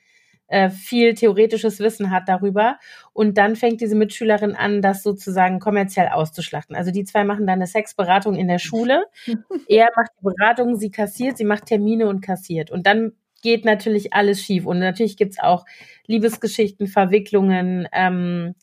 [0.71, 2.79] viel theoretisches Wissen hat darüber.
[3.13, 6.75] Und dann fängt diese Mitschülerin an, das sozusagen kommerziell auszuschlachten.
[6.75, 9.05] Also die zwei machen dann eine Sexberatung in der Schule.
[9.69, 12.71] er macht die Beratung, sie kassiert, sie macht Termine und kassiert.
[12.71, 14.67] Und dann geht natürlich alles schief.
[14.67, 15.65] Und natürlich gibt's auch
[16.07, 18.55] Liebesgeschichten, Verwicklungen, ähm,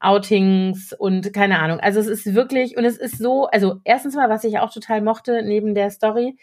[0.00, 1.80] Outings und keine Ahnung.
[1.80, 5.00] Also es ist wirklich, und es ist so, also erstens mal, was ich auch total
[5.00, 6.36] mochte neben der Story,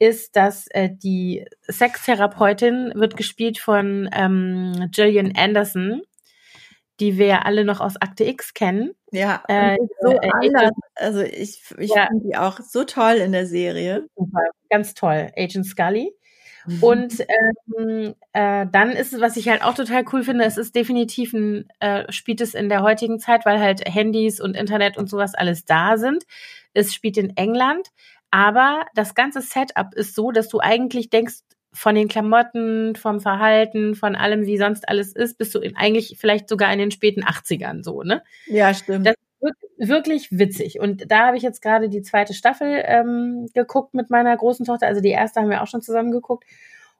[0.00, 6.02] ist, dass äh, die Sextherapeutin wird gespielt von ähm, Gillian Anderson,
[6.98, 8.92] die wir alle noch aus Akte X kennen.
[9.12, 10.72] Ja, äh, so äh, anders.
[10.94, 12.06] Also ich, ich ja.
[12.06, 14.06] finde die auch so toll in der Serie.
[14.16, 15.30] Super, ganz toll.
[15.36, 16.14] Agent Scully.
[16.66, 16.82] Mhm.
[16.82, 17.26] Und
[17.78, 21.34] ähm, äh, dann ist es, was ich halt auch total cool finde, es ist definitiv
[21.34, 25.34] ein, äh, spielt es in der heutigen Zeit, weil halt Handys und Internet und sowas
[25.34, 26.24] alles da sind.
[26.72, 27.88] Es spielt in England,
[28.30, 31.40] aber das ganze Setup ist so, dass du eigentlich denkst,
[31.72, 36.16] von den Klamotten, vom Verhalten, von allem, wie sonst alles ist, bist du in, eigentlich
[36.18, 38.24] vielleicht sogar in den späten 80ern so, ne?
[38.46, 39.06] Ja, stimmt.
[39.06, 39.14] Das
[39.78, 40.80] wirklich witzig.
[40.80, 44.86] Und da habe ich jetzt gerade die zweite Staffel ähm, geguckt mit meiner großen Tochter.
[44.86, 46.44] Also die erste haben wir auch schon zusammen geguckt.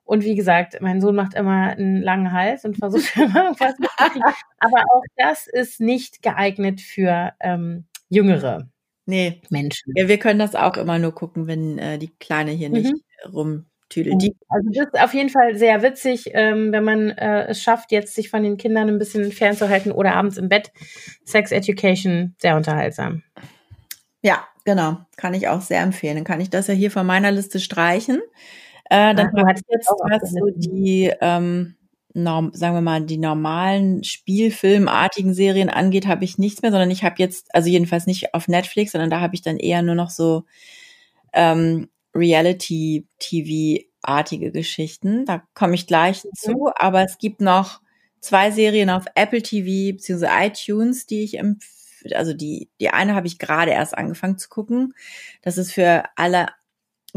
[0.05, 4.33] Und wie gesagt, mein Sohn macht immer einen langen Hals und versucht immer irgendwas mitzukriegen.
[4.59, 8.69] Aber auch das ist nicht geeignet für ähm, jüngere
[9.11, 9.43] nee.
[9.51, 9.93] Menschen.
[9.97, 13.31] Ja, wir können das auch immer nur gucken, wenn äh, die Kleine hier nicht mhm.
[13.33, 14.17] rum Tüdel.
[14.17, 17.93] Die also das ist auf jeden Fall sehr witzig, ähm, wenn man äh, es schafft,
[17.93, 20.71] jetzt sich von den Kindern ein bisschen fernzuhalten oder abends im Bett.
[21.25, 23.23] Sex Education, sehr unterhaltsam.
[24.23, 24.99] Ja, genau.
[25.17, 26.17] Kann ich auch sehr empfehlen.
[26.17, 28.23] Dann kann ich das ja hier von meiner Liste streichen.
[28.89, 31.77] Äh, dann ich jetzt, was so die, ähm,
[32.15, 37.05] norm, sagen wir mal, die normalen Spielfilmartigen Serien angeht, habe ich nichts mehr, sondern ich
[37.05, 40.11] habe jetzt, also jedenfalls nicht auf Netflix, sondern da habe ich dann eher nur noch
[40.11, 40.45] so
[41.33, 45.25] ähm, Reality-TV-artige Geschichten.
[45.27, 46.31] Da komme ich gleich mhm.
[46.35, 46.71] zu.
[46.77, 47.81] Aber es gibt noch
[48.21, 50.27] zwei Serien auf Apple TV bzw.
[50.47, 51.39] iTunes, die ich
[52.15, 54.95] also die, die eine habe ich gerade erst angefangen zu gucken.
[55.43, 56.47] Das ist für alle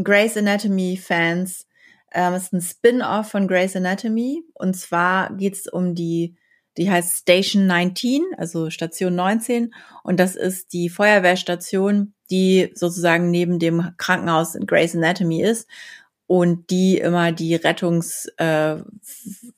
[0.02, 1.66] Grey's Anatomy Fans.
[2.14, 4.42] Ähm, ist ein Spin-off von Grey's Anatomy.
[4.54, 6.36] Und zwar geht es um die
[6.76, 9.72] die heißt Station 19, also Station 19.
[10.02, 15.68] Und das ist die Feuerwehrstation, die sozusagen neben dem Krankenhaus in Grey's Anatomy ist
[16.26, 18.86] und die immer die Rettungswagen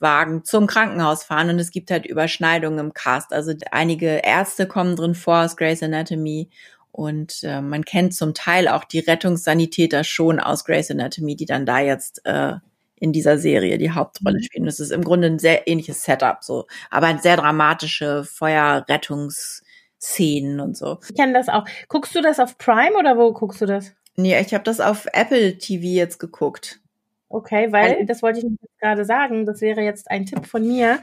[0.01, 1.51] äh, zum Krankenhaus fahren.
[1.51, 3.33] Und es gibt halt Überschneidungen im Cast.
[3.33, 6.51] Also einige Ärzte kommen drin vor aus Grey's Anatomy
[6.97, 11.67] und äh, man kennt zum Teil auch die Rettungssanitäter schon aus Grey's Anatomy, die dann
[11.67, 12.55] da jetzt äh,
[12.99, 14.43] in dieser Serie die Hauptrolle mhm.
[14.43, 14.65] spielen.
[14.65, 20.75] Das ist im Grunde ein sehr ähnliches Setup, so, aber ein sehr dramatische Feuerrettungsszenen und
[20.75, 21.01] so.
[21.07, 21.67] Ich kenne das auch.
[21.89, 23.93] Guckst du das auf Prime oder wo guckst du das?
[24.17, 26.81] Nee, ich habe das auf Apple TV jetzt geguckt.
[27.29, 28.47] Okay, weil das wollte ich
[28.81, 29.45] gerade sagen.
[29.45, 31.03] Das wäre jetzt ein Tipp von mir.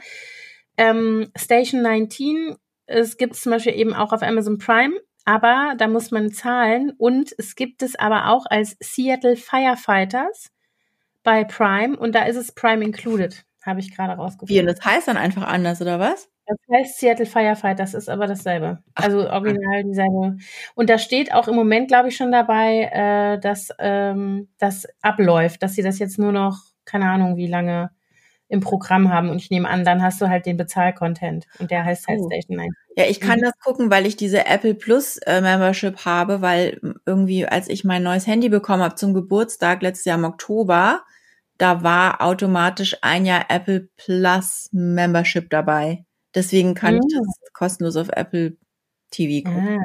[0.76, 6.10] Ähm, Station 19, es gibt zum Beispiel eben auch auf Amazon Prime aber da muss
[6.10, 10.50] man zahlen und es gibt es aber auch als Seattle Firefighters
[11.22, 14.54] bei Prime und da ist es Prime included, habe ich gerade rausgefunden.
[14.54, 16.28] Wie, und das heißt dann einfach anders, oder was?
[16.46, 18.82] Das heißt Seattle Firefighters, ist aber dasselbe.
[18.94, 20.36] Also original dieselbe.
[20.74, 25.62] Und da steht auch im Moment, glaube ich, schon dabei, äh, dass ähm, das abläuft,
[25.62, 27.90] dass sie das jetzt nur noch, keine Ahnung, wie lange
[28.48, 29.30] im Programm haben.
[29.30, 31.46] Und ich nehme an, dann hast du halt den Bezahl-Content.
[31.58, 32.26] Und der heißt halt oh.
[32.26, 32.70] Station 9.
[32.96, 33.44] Ja, ich kann mhm.
[33.44, 38.02] das gucken, weil ich diese Apple Plus äh, Membership habe, weil irgendwie, als ich mein
[38.02, 41.02] neues Handy bekommen habe zum Geburtstag letztes Jahr im Oktober,
[41.58, 46.04] da war automatisch ein Jahr Apple Plus Membership dabei.
[46.34, 47.00] Deswegen kann mhm.
[47.06, 48.56] ich das kostenlos auf Apple
[49.10, 49.78] TV gucken.
[49.78, 49.82] Ah.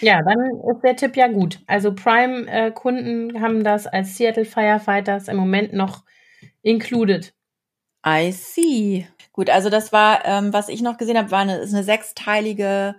[0.00, 1.60] Ja, dann ist der Tipp ja gut.
[1.68, 6.04] Also Prime-Kunden äh, haben das als Seattle Firefighters im Moment noch
[6.62, 7.32] included.
[8.04, 9.06] I see.
[9.32, 12.96] Gut, also das war, ähm, was ich noch gesehen habe, war eine, ist eine sechsteilige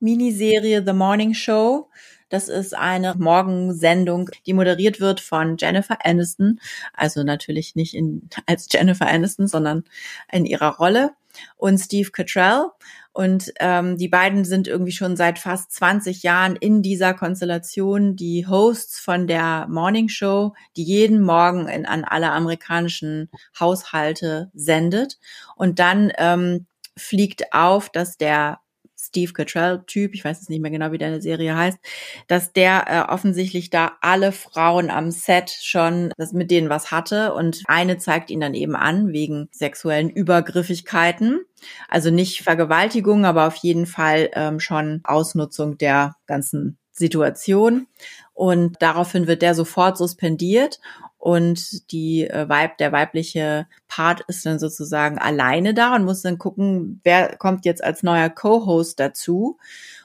[0.00, 1.90] Miniserie The Morning Show.
[2.28, 6.60] Das ist eine Morgensendung, die moderiert wird von Jennifer Aniston.
[6.92, 9.84] Also natürlich nicht in, als Jennifer Aniston, sondern
[10.32, 11.12] in ihrer Rolle.
[11.56, 12.66] Und Steve Cottrell.
[13.14, 18.44] Und ähm, die beiden sind irgendwie schon seit fast 20 Jahren in dieser Konstellation die
[18.48, 25.20] Hosts von der Morning Show, die jeden Morgen in, an alle amerikanischen Haushalte sendet.
[25.54, 28.58] Und dann ähm, fliegt auf, dass der
[29.14, 31.78] Steve Cottrell-Typ, ich weiß jetzt nicht mehr genau, wie deine Serie heißt,
[32.26, 37.32] dass der äh, offensichtlich da alle Frauen am Set schon das mit denen was hatte
[37.32, 41.44] und eine zeigt ihn dann eben an wegen sexuellen Übergriffigkeiten.
[41.88, 47.86] Also nicht Vergewaltigung, aber auf jeden Fall ähm, schon Ausnutzung der ganzen Situation.
[48.32, 50.80] Und daraufhin wird der sofort suspendiert
[51.24, 56.36] und die äh, Weib, der weibliche Part ist dann sozusagen alleine da und muss dann
[56.36, 59.56] gucken, wer kommt jetzt als neuer Co-Host dazu.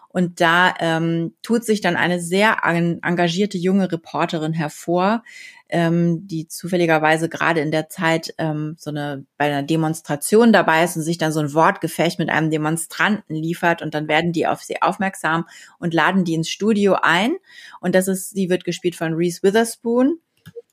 [0.08, 5.23] Und da ähm, tut sich dann eine sehr engagierte junge Reporterin hervor,
[5.67, 10.95] ähm, die zufälligerweise gerade in der Zeit ähm, so eine bei einer Demonstration dabei ist
[10.95, 14.63] und sich dann so ein Wortgefecht mit einem Demonstranten liefert und dann werden die auf
[14.63, 15.45] sie aufmerksam
[15.79, 17.36] und laden die ins Studio ein.
[17.82, 20.19] Und das ist, sie wird gespielt von Reese Witherspoon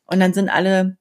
[0.06, 0.96] und dann sind alle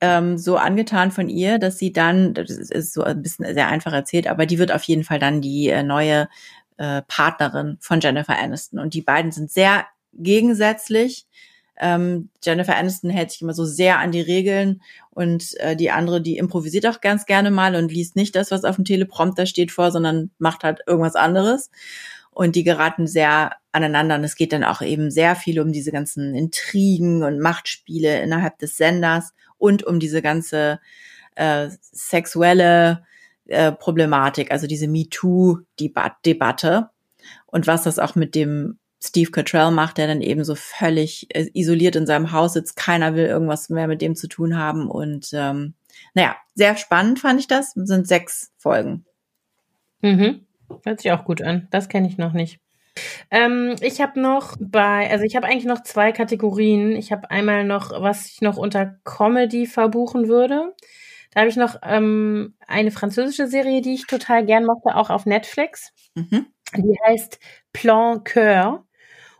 [0.00, 3.92] ähm, so angetan von ihr, dass sie dann, das ist so ein bisschen sehr einfach
[3.92, 6.28] erzählt, aber die wird auf jeden Fall dann die äh, neue
[6.76, 8.78] äh, Partnerin von Jennifer Aniston.
[8.78, 11.26] Und die beiden sind sehr gegensätzlich.
[11.78, 16.22] Ähm, Jennifer Aniston hält sich immer so sehr an die Regeln und äh, die andere,
[16.22, 19.72] die improvisiert auch ganz gerne mal und liest nicht das, was auf dem Teleprompter steht
[19.72, 21.70] vor, sondern macht halt irgendwas anderes
[22.36, 25.90] und die geraten sehr aneinander und es geht dann auch eben sehr viel um diese
[25.90, 30.78] ganzen Intrigen und Machtspiele innerhalb des Senders und um diese ganze
[31.34, 33.06] äh, sexuelle
[33.46, 36.90] äh, Problematik, also diese MeToo-Debatte
[37.46, 41.48] und was das auch mit dem Steve Cottrell macht, der dann eben so völlig äh,
[41.54, 42.76] isoliert in seinem Haus sitzt.
[42.76, 44.90] Keiner will irgendwas mehr mit dem zu tun haben.
[44.90, 45.72] Und ähm,
[46.12, 47.72] naja, sehr spannend fand ich das.
[47.74, 49.06] Das sind sechs Folgen.
[50.02, 50.45] Mhm.
[50.84, 51.68] Hört sich auch gut an.
[51.70, 52.60] Das kenne ich noch nicht.
[53.30, 56.92] Ähm, ich habe noch bei, also ich habe eigentlich noch zwei Kategorien.
[56.92, 60.74] Ich habe einmal noch, was ich noch unter Comedy verbuchen würde.
[61.32, 65.26] Da habe ich noch ähm, eine französische Serie, die ich total gern mochte, auch auf
[65.26, 65.92] Netflix.
[66.14, 66.46] Mhm.
[66.74, 67.38] Die heißt
[67.72, 68.86] Plan Coeur.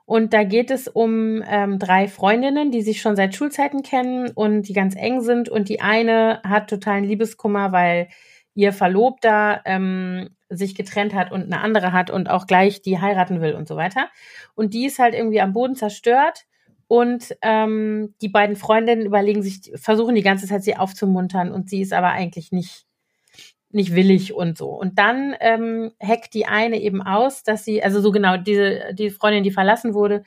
[0.05, 4.63] Und da geht es um ähm, drei Freundinnen, die sich schon seit Schulzeiten kennen und
[4.63, 5.49] die ganz eng sind.
[5.49, 8.09] Und die eine hat totalen Liebeskummer, weil
[8.57, 13.41] ihr Verlobter ähm, sich getrennt hat und eine andere hat und auch gleich die heiraten
[13.41, 14.09] will und so weiter.
[14.55, 16.47] Und die ist halt irgendwie am Boden zerstört.
[16.89, 21.83] Und ähm, die beiden Freundinnen überlegen sich, versuchen die ganze Zeit sie aufzumuntern und sie
[21.83, 22.87] ist aber eigentlich nicht,
[23.71, 24.71] nicht willig und so.
[24.71, 29.11] Und dann ähm, hackt die eine eben aus, dass sie, also so genau, diese, die
[29.11, 30.23] Freundin, die verlassen wurde,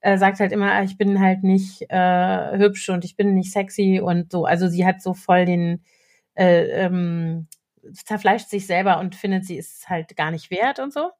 [0.00, 4.00] äh, sagt halt immer, ich bin halt nicht äh, hübsch und ich bin nicht sexy
[4.04, 4.44] und so.
[4.44, 5.82] Also sie hat so voll den
[6.34, 7.46] äh, ähm,
[7.92, 11.10] zerfleischt sich selber und findet, sie ist halt gar nicht wert und so.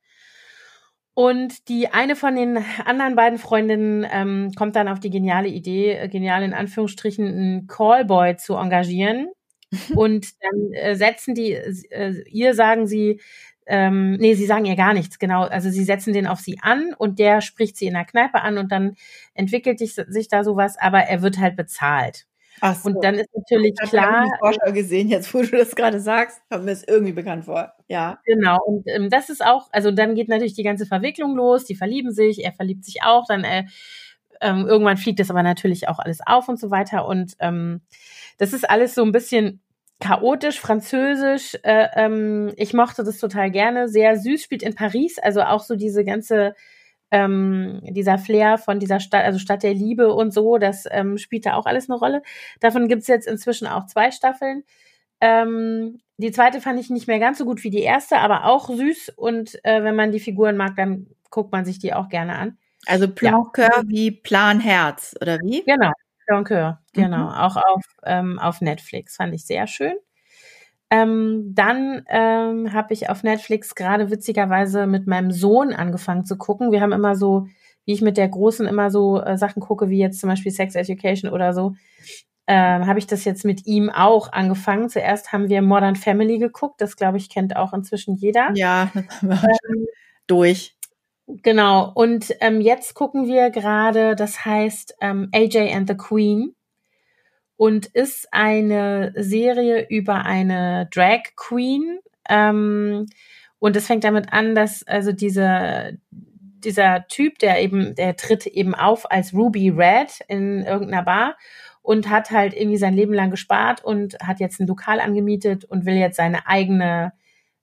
[1.14, 5.92] Und die eine von den anderen beiden Freundinnen ähm, kommt dann auf die geniale Idee,
[5.92, 9.28] äh, genial in Anführungsstrichen, einen Callboy zu engagieren.
[9.96, 13.20] und dann äh, setzen die, äh, ihr sagen sie,
[13.66, 15.42] ähm, nee, sie sagen ihr gar nichts, genau.
[15.44, 18.58] Also sie setzen den auf sie an und der spricht sie in der Kneipe an
[18.58, 18.94] und dann
[19.34, 22.26] entwickelt sich, sich da sowas, aber er wird halt bezahlt.
[22.60, 22.88] Ach so.
[22.88, 24.02] Und dann ist natürlich ich klar.
[24.02, 27.12] Ich habe die Vorschau gesehen, jetzt wo du das gerade sagst, kommt mir es irgendwie
[27.12, 27.72] bekannt vor.
[27.88, 28.18] Ja.
[28.24, 28.58] Genau.
[28.64, 31.64] Und ähm, das ist auch, also dann geht natürlich die ganze Verwicklung los.
[31.64, 33.64] Die verlieben sich, er verliebt sich auch, dann äh,
[34.40, 37.06] ähm, irgendwann fliegt das aber natürlich auch alles auf und so weiter.
[37.06, 37.80] Und ähm,
[38.38, 39.60] das ist alles so ein bisschen
[40.00, 41.56] chaotisch, französisch.
[41.62, 43.88] Äh, ähm, ich mochte das total gerne.
[43.88, 46.54] Sehr süß, spielt in Paris, also auch so diese ganze
[47.10, 51.46] ähm, dieser Flair von dieser Stadt, also Stadt der Liebe und so, das ähm, spielt
[51.46, 52.22] da auch alles eine Rolle.
[52.60, 54.64] Davon gibt's jetzt inzwischen auch zwei Staffeln.
[55.20, 58.68] Ähm, die zweite fand ich nicht mehr ganz so gut wie die erste, aber auch
[58.68, 59.10] süß.
[59.16, 62.58] Und äh, wenn man die Figuren mag, dann guckt man sich die auch gerne an.
[62.86, 63.82] Also Plan ja.
[63.86, 65.62] wie Plan Herz, oder wie?
[65.64, 65.92] Genau,
[66.26, 66.44] Plan
[66.92, 67.24] genau.
[67.24, 67.34] Mhm.
[67.34, 69.16] Auch auf, ähm, auf Netflix.
[69.16, 69.94] Fand ich sehr schön.
[70.94, 76.70] Ähm, dann ähm, habe ich auf Netflix gerade witzigerweise mit meinem Sohn angefangen zu gucken.
[76.70, 77.48] Wir haben immer so,
[77.84, 80.76] wie ich mit der Großen immer so äh, Sachen gucke, wie jetzt zum Beispiel Sex
[80.76, 81.74] Education oder so,
[82.46, 84.88] ähm, habe ich das jetzt mit ihm auch angefangen.
[84.88, 88.52] Zuerst haben wir Modern Family geguckt, das glaube ich kennt auch inzwischen jeder.
[88.54, 89.86] Ja, ähm,
[90.28, 90.76] durch.
[91.26, 96.53] Genau, und ähm, jetzt gucken wir gerade, das heißt ähm, AJ and the Queen
[97.56, 101.98] und ist eine Serie über eine Drag Queen.
[102.28, 103.06] Ähm,
[103.58, 108.74] und es fängt damit an, dass also diese, dieser Typ, der eben, der tritt eben
[108.74, 111.36] auf als Ruby Red in irgendeiner Bar
[111.82, 115.86] und hat halt irgendwie sein Leben lang gespart und hat jetzt ein Lokal angemietet und
[115.86, 117.12] will jetzt seine eigene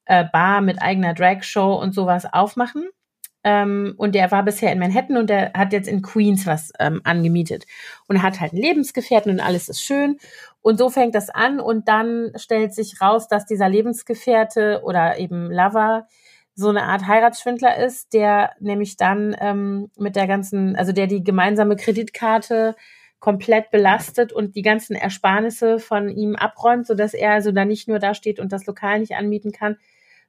[0.05, 2.87] äh, Bar mit eigener Drag Show und sowas aufmachen.
[3.43, 7.01] Ähm, und der war bisher in Manhattan und der hat jetzt in Queens was ähm,
[7.03, 7.65] angemietet
[8.07, 10.17] und hat halt einen Lebensgefährten und alles ist schön.
[10.61, 15.51] Und so fängt das an und dann stellt sich raus, dass dieser Lebensgefährte oder eben
[15.51, 16.07] Lover
[16.53, 21.23] so eine Art Heiratsschwindler ist, der nämlich dann ähm, mit der ganzen, also der die
[21.23, 22.75] gemeinsame Kreditkarte
[23.19, 27.99] komplett belastet und die ganzen Ersparnisse von ihm abräumt, sodass er also da nicht nur
[27.99, 29.77] da steht und das Lokal nicht anmieten kann,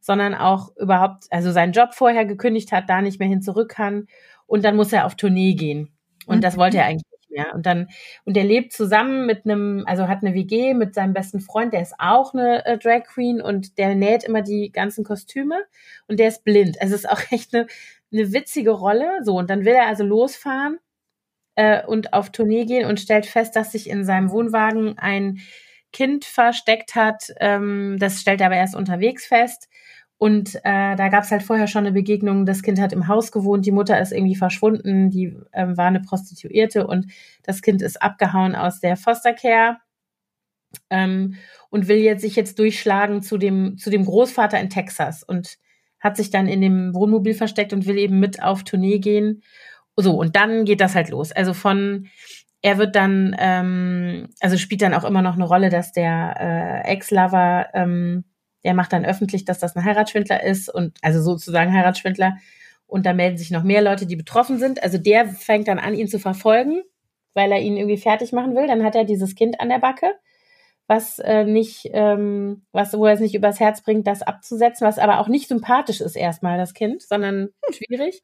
[0.03, 4.09] sondern auch überhaupt, also seinen Job vorher gekündigt hat, da nicht mehr hin zurück kann
[4.47, 5.97] und dann muss er auf Tournee gehen.
[6.27, 6.41] Und mhm.
[6.43, 7.55] das wollte er eigentlich nicht mehr.
[7.55, 7.89] Und dann,
[8.25, 11.83] und er lebt zusammen mit einem, also hat eine WG mit seinem besten Freund, der
[11.83, 15.57] ist auch eine äh, Drag Queen und der näht immer die ganzen Kostüme
[16.09, 16.83] und der ist blind.
[16.83, 17.69] Also es ist auch echt eine,
[18.13, 19.21] eine witzige Rolle.
[19.23, 20.81] So, und dann will er also losfahren
[21.55, 25.39] äh, und auf Tournee gehen und stellt fest, dass sich in seinem Wohnwagen ein
[25.93, 27.33] Kind versteckt hat.
[27.41, 29.69] Ähm, das stellt er aber erst unterwegs fest.
[30.23, 32.47] Und äh, da gab es halt vorher schon eine Begegnung.
[32.47, 36.01] Das Kind hat im Haus gewohnt, die Mutter ist irgendwie verschwunden, die ähm, war eine
[36.01, 37.07] Prostituierte und
[37.43, 39.79] das Kind ist abgehauen aus der Fostercare
[40.91, 41.35] ähm,
[41.71, 45.59] und will jetzt sich jetzt durchschlagen zu dem zu dem Großvater in Texas und
[45.99, 49.43] hat sich dann in dem Wohnmobil versteckt und will eben mit auf Tournee gehen.
[49.97, 51.33] So und dann geht das halt los.
[51.33, 52.07] Also von
[52.63, 56.93] er wird dann ähm, also spielt dann auch immer noch eine Rolle, dass der äh,
[56.93, 58.25] Ex-Lover ähm,
[58.65, 62.39] der macht dann öffentlich, dass das ein Heiratsschwindler ist und also sozusagen Heiratsschwindler.
[62.87, 64.83] Und da melden sich noch mehr Leute, die betroffen sind.
[64.83, 66.83] Also der fängt dann an, ihn zu verfolgen,
[67.35, 68.67] weil er ihn irgendwie fertig machen will.
[68.67, 70.13] Dann hat er dieses Kind an der Backe,
[70.93, 74.99] was äh, nicht, ähm, was, wo er es nicht übers Herz bringt, das abzusetzen, was
[74.99, 78.23] aber auch nicht sympathisch ist erstmal, das Kind, sondern schwierig.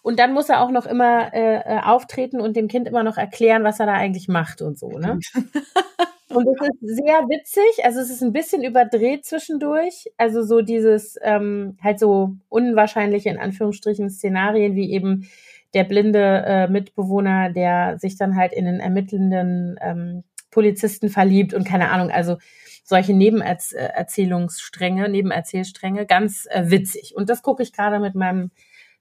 [0.00, 3.18] Und dann muss er auch noch immer äh, äh auftreten und dem Kind immer noch
[3.18, 5.20] erklären, was er da eigentlich macht und so, ne?
[6.28, 10.10] Und es ist sehr witzig, also es ist ein bisschen überdreht zwischendurch.
[10.18, 15.28] Also so dieses ähm, halt so unwahrscheinliche in Anführungsstrichen Szenarien wie eben
[15.72, 20.24] der blinde äh, Mitbewohner, der sich dann halt in den ermittelnden ähm,
[20.56, 22.38] Polizisten verliebt und keine Ahnung, also
[22.82, 27.12] solche Nebenerzählungsstränge, Nebenerzählstränge, ganz äh, witzig.
[27.14, 28.50] Und das gucke ich gerade mit meinem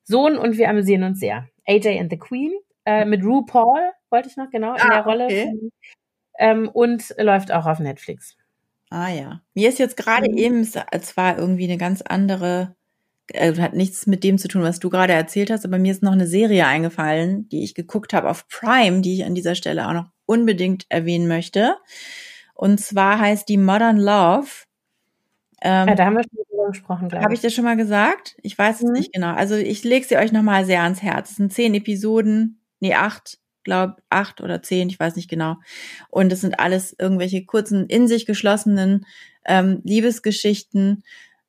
[0.03, 1.47] Sohn und wir amüsieren uns sehr.
[1.65, 2.51] AJ and the Queen
[2.85, 5.45] äh, mit RuPaul wollte ich noch genau in ah, der Rolle okay.
[5.45, 5.71] von
[6.39, 8.35] ähm, und läuft auch auf Netflix.
[8.89, 9.41] Ah ja.
[9.53, 10.37] Mir ist jetzt gerade mhm.
[10.37, 12.75] eben zwar irgendwie eine ganz andere,
[13.27, 16.03] äh, hat nichts mit dem zu tun, was du gerade erzählt hast, aber mir ist
[16.03, 19.87] noch eine Serie eingefallen, die ich geguckt habe auf Prime, die ich an dieser Stelle
[19.87, 21.77] auch noch unbedingt erwähnen möchte.
[22.53, 24.47] Und zwar heißt die Modern Love.
[25.61, 27.23] Ähm, ja, da haben wir schon drüber gesprochen, glaube ich.
[27.23, 28.37] Habe ich das schon mal gesagt?
[28.41, 28.93] Ich weiß es mhm.
[28.93, 29.33] nicht genau.
[29.33, 31.31] Also ich lege sie euch nochmal sehr ans Herz.
[31.31, 35.57] Es sind zehn Episoden, nee, acht glaube acht oder zehn, ich weiß nicht genau.
[36.09, 39.05] Und es sind alles irgendwelche kurzen, in sich geschlossenen
[39.43, 41.03] ähm, Liebesgeschichten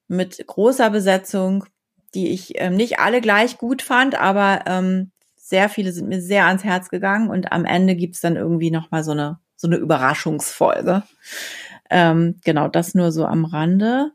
[0.08, 1.66] mit großer Besetzung,
[2.14, 5.12] die ich ähm, nicht alle gleich gut fand, aber ähm,
[5.48, 9.04] sehr viele sind mir sehr ans Herz gegangen und am Ende gibt's dann irgendwie nochmal
[9.04, 11.04] so eine, so eine Überraschungsfolge.
[11.88, 14.10] Ähm, genau, das nur so am Rande.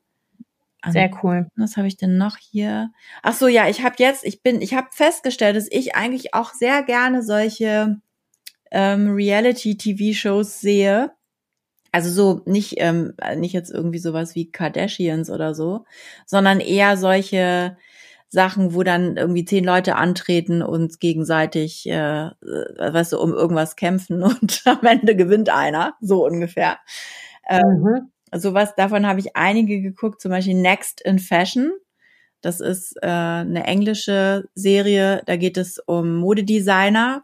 [0.90, 1.48] Sehr cool.
[1.56, 2.92] Was habe ich denn noch hier?
[3.24, 6.54] Ach so, ja, ich habe jetzt, ich bin, ich habe festgestellt, dass ich eigentlich auch
[6.54, 8.02] sehr gerne solche
[8.72, 11.12] ähm, Reality-TV-Shows sehe.
[11.94, 15.86] Also so nicht ähm, nicht jetzt irgendwie sowas wie Kardashians oder so,
[16.26, 17.78] sondern eher solche
[18.34, 23.76] Sachen, wo dann irgendwie zehn Leute antreten und gegenseitig, äh, äh weißt du, um irgendwas
[23.76, 26.80] kämpfen und am Ende gewinnt einer, so ungefähr.
[27.48, 31.72] Ähm, mhm sowas, davon habe ich einige geguckt, zum Beispiel Next in Fashion.
[32.42, 35.22] Das ist äh, eine englische Serie.
[35.26, 37.24] Da geht es um Modedesigner.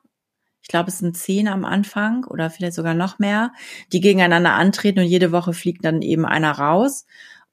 [0.62, 3.53] Ich glaube, es sind zehn am Anfang oder vielleicht sogar noch mehr,
[3.93, 7.05] die gegeneinander antreten und jede Woche fliegt dann eben einer raus.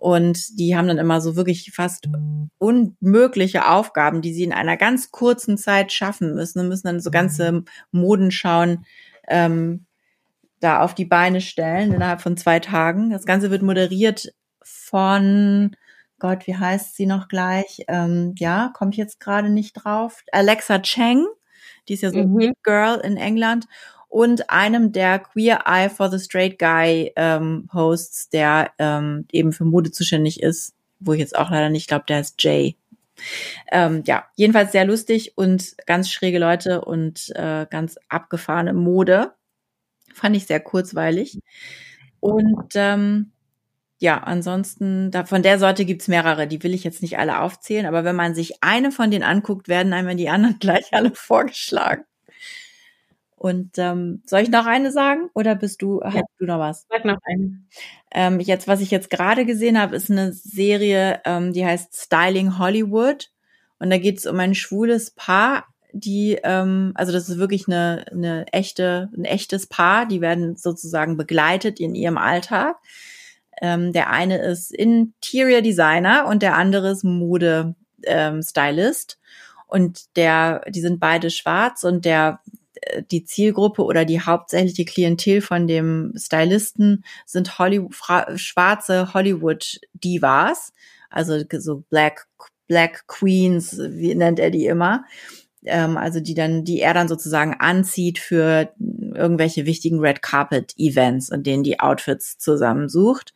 [0.05, 2.11] Und die haben dann immer so wirklich fast
[2.59, 7.11] unmögliche Aufgaben, die sie in einer ganz kurzen Zeit schaffen müssen und müssen dann so
[7.11, 8.85] ganze Modenschauen
[9.29, 9.87] ähm,
[10.61, 13.09] da auf die Beine stellen innerhalb von zwei Tagen.
[13.09, 15.75] Das Ganze wird moderiert von
[16.19, 17.85] Gott, wie heißt sie noch gleich?
[17.89, 20.23] Ähm, ja, komme ich jetzt gerade nicht drauf.
[20.33, 21.25] Alexa Cheng,
[21.89, 22.39] die ist ja so mhm.
[22.41, 23.65] ein Girl in England
[24.15, 29.65] und einem der Queer Eye for the Straight Guy ähm, Hosts, der ähm, eben für
[29.65, 32.77] Mode zuständig ist, wo ich jetzt auch leider nicht glaube, der ist Jay.
[33.73, 39.33] Ähm, ja, jedenfalls sehr lustig und ganz schräge Leute und äh, ganz abgefahrene Mode.
[40.15, 41.41] Fand ich sehr kurzweilig.
[42.21, 43.33] Und ähm,
[43.99, 47.87] ja, ansonsten, da, von der Sorte gibt's mehrere, die will ich jetzt nicht alle aufzählen,
[47.87, 52.05] aber wenn man sich eine von denen anguckt, werden einem die anderen gleich alle vorgeschlagen.
[53.37, 56.15] Und ähm, soll ich noch eine sagen oder bist du, ja.
[56.15, 56.87] hast du noch was?
[56.89, 57.61] Sag noch eine.
[58.13, 62.59] Ähm, jetzt, was ich jetzt gerade gesehen habe, ist eine Serie, ähm, die heißt Styling
[62.59, 63.31] Hollywood.
[63.79, 68.47] Und da geht's um ein schwules Paar, die, ähm, also das ist wirklich eine, eine
[68.53, 72.77] echte, ein echtes Paar, die werden sozusagen begleitet in ihrem Alltag.
[73.63, 79.21] Ähm, der eine ist Interior Designer und der andere ist Mode ähm, Stylist.
[79.69, 82.41] Und der, die sind beide schwarz und der,
[83.11, 87.95] die Zielgruppe oder die hauptsächliche Klientel von dem Stylisten sind Hollywood,
[88.37, 90.73] schwarze Hollywood Divas,
[91.11, 92.27] also so Black,
[92.67, 95.05] Black Queens, wie nennt er die immer
[95.65, 101.31] ähm, also die dann, die er dann sozusagen anzieht für irgendwelche wichtigen Red Carpet Events,
[101.31, 103.35] in denen die Outfits zusammensucht.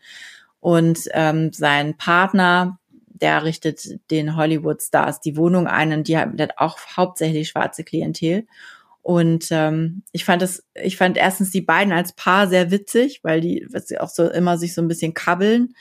[0.61, 2.79] Und ähm, sein Partner,
[3.09, 8.47] der richtet den Hollywood Stars die Wohnung ein und die hat auch hauptsächlich schwarze Klientel.
[9.09, 13.41] Und ähm, ich fand das, ich fand erstens die beiden als Paar sehr witzig, weil
[13.41, 15.73] die was sie auch so immer sich so ein bisschen kabbeln.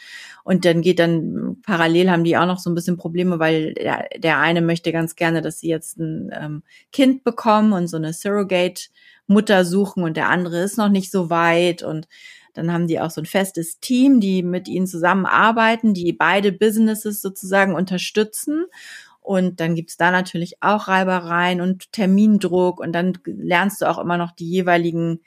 [0.45, 4.07] Und dann geht dann parallel haben die auch noch so ein bisschen Probleme, weil der,
[4.17, 6.63] der eine möchte ganz gerne, dass sie jetzt ein ähm,
[6.93, 11.83] Kind bekommen und so eine Surrogate-Mutter suchen und der andere ist noch nicht so weit.
[11.83, 12.07] Und
[12.53, 17.21] dann haben die auch so ein festes Team, die mit ihnen zusammenarbeiten, die beide Businesses
[17.21, 18.67] sozusagen unterstützen.
[19.27, 24.17] Und dann gibt's da natürlich auch Reibereien und Termindruck und dann lernst du auch immer
[24.17, 25.19] noch die jeweiligen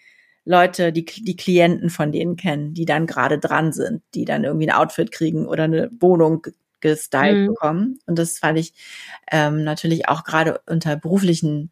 [0.47, 4.71] Leute, die, die Klienten von denen kennen, die dann gerade dran sind, die dann irgendwie
[4.71, 6.47] ein Outfit kriegen oder eine Wohnung
[6.81, 7.47] gestylt mhm.
[7.49, 7.99] bekommen.
[8.07, 8.73] Und das fand ich
[9.31, 11.71] ähm, natürlich auch gerade unter beruflichen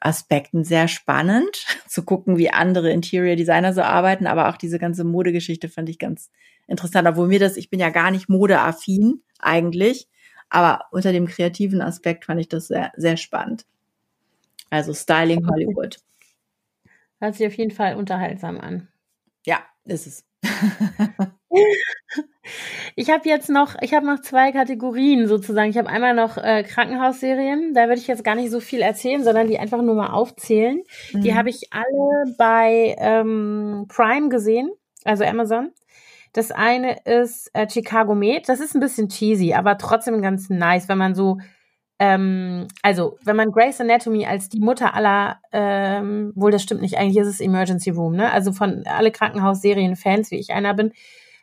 [0.00, 5.04] Aspekten sehr spannend, zu gucken, wie andere Interior Designer so arbeiten, aber auch diese ganze
[5.04, 6.30] Modegeschichte fand ich ganz
[6.66, 10.08] interessant, obwohl mir das, ich bin ja gar nicht modeaffin eigentlich,
[10.48, 13.66] aber unter dem kreativen Aspekt fand ich das sehr, sehr spannend.
[14.70, 15.98] Also Styling Hollywood.
[17.20, 18.88] Hört sich auf jeden Fall unterhaltsam an.
[19.44, 20.24] Ja, ist es.
[22.94, 25.70] ich habe jetzt noch, ich habe noch zwei Kategorien sozusagen.
[25.70, 27.74] Ich habe einmal noch äh, Krankenhausserien.
[27.74, 30.82] Da würde ich jetzt gar nicht so viel erzählen, sondern die einfach nur mal aufzählen.
[31.12, 31.22] Mhm.
[31.22, 34.70] Die habe ich alle bei ähm, Prime gesehen,
[35.04, 35.72] also Amazon.
[36.36, 38.48] Das eine ist äh, Chicago Med.
[38.48, 41.38] Das ist ein bisschen cheesy, aber trotzdem ganz nice, wenn man so
[41.98, 46.98] ähm, also, wenn man Grace Anatomy als die Mutter aller, ähm, wohl das stimmt nicht,
[46.98, 48.30] eigentlich ist es Emergency Room, ne?
[48.32, 50.92] Also von alle Krankenhausserien-Fans, wie ich einer bin,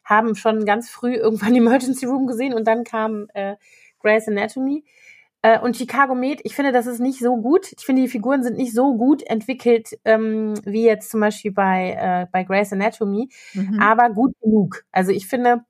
[0.06, 3.56] haben schon ganz früh irgendwann Emergency Room gesehen und dann kam äh,
[4.00, 4.84] Grace Anatomy.
[5.44, 7.74] Äh, und Chicago Med, ich finde, das ist nicht so gut.
[7.78, 11.98] Ich finde, die Figuren sind nicht so gut entwickelt, ähm, wie jetzt zum Beispiel bei,
[12.00, 13.78] äh, bei Grace Anatomy, mhm.
[13.80, 14.86] aber gut genug.
[14.94, 15.66] Also ich finde,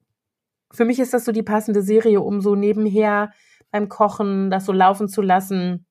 [0.72, 3.32] für mich ist das so die passende Serie, um so nebenher
[3.72, 5.88] beim Kochen, das so laufen zu lassen.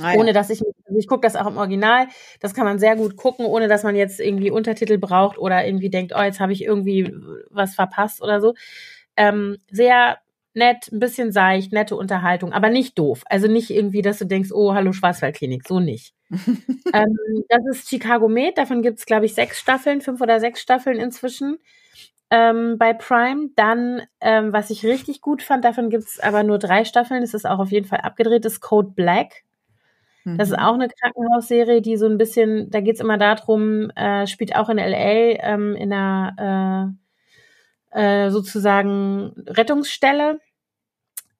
[0.00, 0.20] Ah, ja.
[0.20, 2.06] Ohne dass ich, also ich gucke das auch im Original,
[2.38, 5.90] das kann man sehr gut gucken, ohne dass man jetzt irgendwie Untertitel braucht oder irgendwie
[5.90, 7.12] denkt, oh, jetzt habe ich irgendwie
[7.50, 8.54] was verpasst oder so.
[9.16, 10.18] Ähm, sehr
[10.56, 13.22] nett, ein bisschen seicht, nette Unterhaltung, aber nicht doof.
[13.26, 16.14] Also nicht irgendwie, dass du denkst, oh, hallo Schwarzwaldklinik, so nicht.
[16.30, 20.60] ähm, das ist Chicago Med, davon gibt es, glaube ich, sechs Staffeln, fünf oder sechs
[20.60, 21.58] Staffeln inzwischen
[22.30, 23.50] ähm, bei Prime.
[23.54, 27.46] Dann, ähm, was ich richtig gut fand, davon gibt's aber nur drei Staffeln, das ist
[27.46, 29.44] auch auf jeden Fall abgedreht, ist Code Black.
[30.24, 30.38] Mhm.
[30.38, 30.62] Das ist mhm.
[30.62, 34.78] auch eine Krankenhausserie, die so ein bisschen, da geht's immer darum, äh, spielt auch in
[34.78, 37.05] LA ähm, in einer äh,
[37.96, 40.38] äh, sozusagen Rettungsstelle.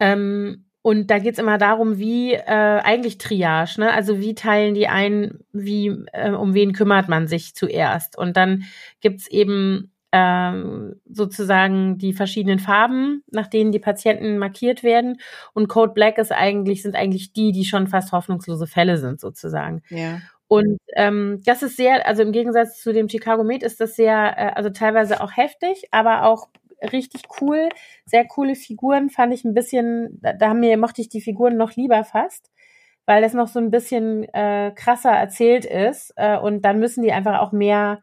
[0.00, 3.92] Ähm, und da geht's immer darum, wie äh, eigentlich Triage, ne?
[3.92, 8.16] Also wie teilen die ein, wie, äh, um wen kümmert man sich zuerst?
[8.16, 8.64] Und dann
[9.00, 15.18] gibt's eben ähm, sozusagen die verschiedenen Farben, nach denen die Patienten markiert werden.
[15.52, 19.82] Und Code Black ist eigentlich, sind eigentlich die, die schon fast hoffnungslose Fälle sind, sozusagen.
[19.90, 20.20] Ja.
[20.48, 24.34] Und ähm, das ist sehr, also im Gegensatz zu dem Chicago Med ist das sehr,
[24.38, 26.48] äh, also teilweise auch heftig, aber auch
[26.92, 27.68] richtig cool.
[28.04, 31.72] Sehr coole Figuren fand ich ein bisschen, da, da mir, mochte ich die Figuren noch
[31.74, 32.52] lieber fast,
[33.06, 36.12] weil das noch so ein bisschen äh, krasser erzählt ist.
[36.16, 38.02] Äh, und dann müssen die einfach auch mehr,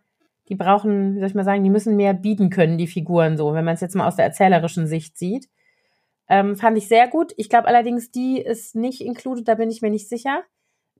[0.49, 3.53] die brauchen, wie soll ich mal sagen, die müssen mehr bieten können, die Figuren so,
[3.53, 5.47] wenn man es jetzt mal aus der erzählerischen Sicht sieht.
[6.29, 7.33] Ähm, fand ich sehr gut.
[7.37, 10.43] Ich glaube allerdings, die ist nicht included, da bin ich mir nicht sicher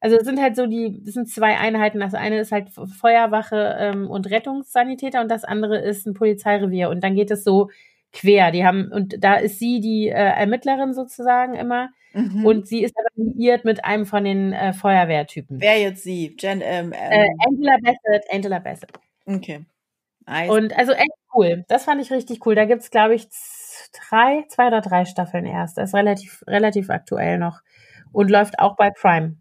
[0.00, 2.00] also es sind halt so die, das sind zwei Einheiten.
[2.00, 6.88] Das eine ist halt Feuerwache ähm, und Rettungssanitäter und das andere ist ein Polizeirevier.
[6.90, 7.70] Und dann geht es so
[8.12, 8.50] quer.
[8.50, 11.90] Die haben, und da ist sie die äh, Ermittlerin sozusagen immer.
[12.14, 12.44] Mhm.
[12.44, 15.60] Und sie ist aber liiert mit einem von den äh, Feuerwehrtypen.
[15.60, 16.36] Wer jetzt sie?
[16.38, 16.92] Jen, ähm, ähm.
[16.94, 18.24] Äh, Angela Bassett.
[18.32, 18.92] Angela Bassett.
[19.26, 19.64] Okay.
[20.26, 20.50] Nice.
[20.50, 21.64] Und also echt cool.
[21.68, 22.54] Das fand ich richtig cool.
[22.54, 23.28] Da gibt's glaube ich,
[24.08, 25.78] drei, zwei oder drei Staffeln erst.
[25.78, 27.60] Das ist relativ, relativ aktuell noch.
[28.12, 29.36] Und läuft auch bei Prime.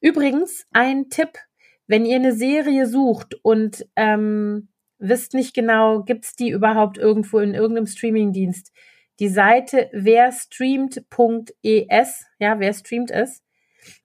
[0.00, 1.38] Übrigens, ein Tipp,
[1.86, 4.68] wenn ihr eine Serie sucht und ähm,
[5.02, 8.72] wisst nicht genau, gibt's die überhaupt irgendwo in irgendeinem Streamingdienst,
[9.20, 13.42] die Seite werstreamt.es, ja, wer streamt es,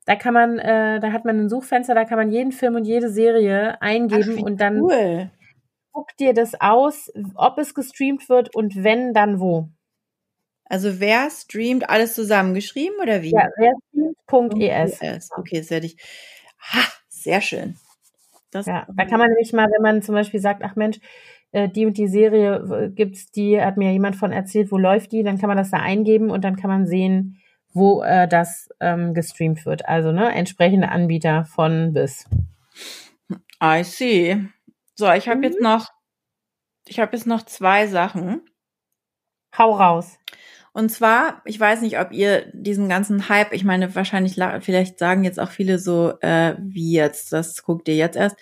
[0.05, 2.85] da kann man, äh, da hat man ein Suchfenster, da kann man jeden Film und
[2.85, 5.29] jede Serie eingeben Ach, und dann cool.
[5.91, 9.69] guckt dir das aus, ob es gestreamt wird und wenn, dann wo.
[10.65, 13.31] Also wer streamt alles zusammengeschrieben oder wie?
[13.31, 15.29] Ja, werstreamt.es.
[15.37, 15.97] Okay, das werde ich.
[16.59, 17.77] Ha, sehr schön.
[18.51, 20.99] Das ja, da kann man nämlich mal, wenn man zum Beispiel sagt, ach Mensch,
[21.51, 25.23] äh, die und die Serie gibt's, die hat mir jemand von erzählt, wo läuft die,
[25.23, 27.41] dann kann man das da eingeben und dann kann man sehen,
[27.73, 29.87] wo äh, das ähm, gestreamt wird.
[29.87, 32.29] Also ne, entsprechende Anbieter von bis.
[33.63, 34.37] I see.
[34.95, 35.43] So, ich habe mhm.
[35.43, 35.89] jetzt noch,
[36.85, 38.41] ich habe jetzt noch zwei Sachen.
[39.57, 40.17] Hau raus.
[40.77, 45.23] Und zwar, ich weiß nicht, ob ihr diesen ganzen Hype, ich meine, wahrscheinlich, vielleicht sagen
[45.23, 48.37] jetzt auch viele so, äh, wie jetzt, das guckt ihr jetzt erst.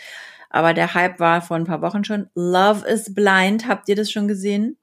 [0.50, 2.28] Aber der Hype war vor ein paar Wochen schon.
[2.36, 3.70] Love is Blind.
[3.70, 4.78] Habt ihr das schon gesehen?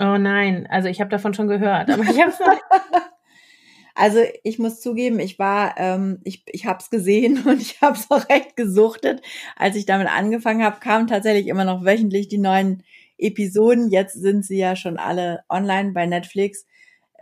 [0.00, 2.40] Oh nein, also ich habe davon schon gehört, aber ich hab's
[3.94, 7.96] Also ich muss zugeben, ich war, ähm, ich, ich habe es gesehen und ich habe
[7.96, 9.22] es auch recht gesuchtet.
[9.54, 12.82] Als ich damit angefangen habe, kamen tatsächlich immer noch wöchentlich die neuen
[13.20, 13.90] Episoden.
[13.90, 16.66] Jetzt sind sie ja schon alle online bei Netflix.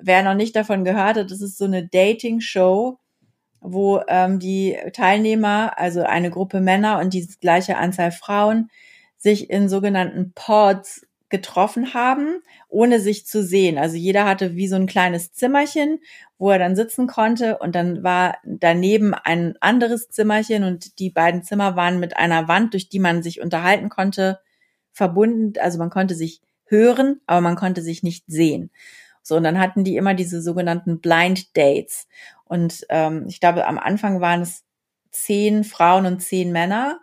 [0.00, 2.98] Wer noch nicht davon gehört hat, das ist so eine Dating-Show,
[3.60, 8.70] wo ähm, die Teilnehmer, also eine Gruppe Männer und die gleiche Anzahl Frauen,
[9.16, 13.76] sich in sogenannten Pods getroffen haben, ohne sich zu sehen.
[13.78, 15.98] Also jeder hatte wie so ein kleines Zimmerchen,
[16.38, 21.42] wo er dann sitzen konnte und dann war daneben ein anderes Zimmerchen und die beiden
[21.42, 24.40] Zimmer waren mit einer Wand, durch die man sich unterhalten konnte,
[24.98, 25.54] verbunden.
[25.60, 28.70] Also man konnte sich hören, aber man konnte sich nicht sehen.
[29.22, 32.06] So, und dann hatten die immer diese sogenannten Blind Dates.
[32.44, 34.64] Und ähm, ich glaube, am Anfang waren es
[35.10, 37.00] zehn Frauen und zehn Männer.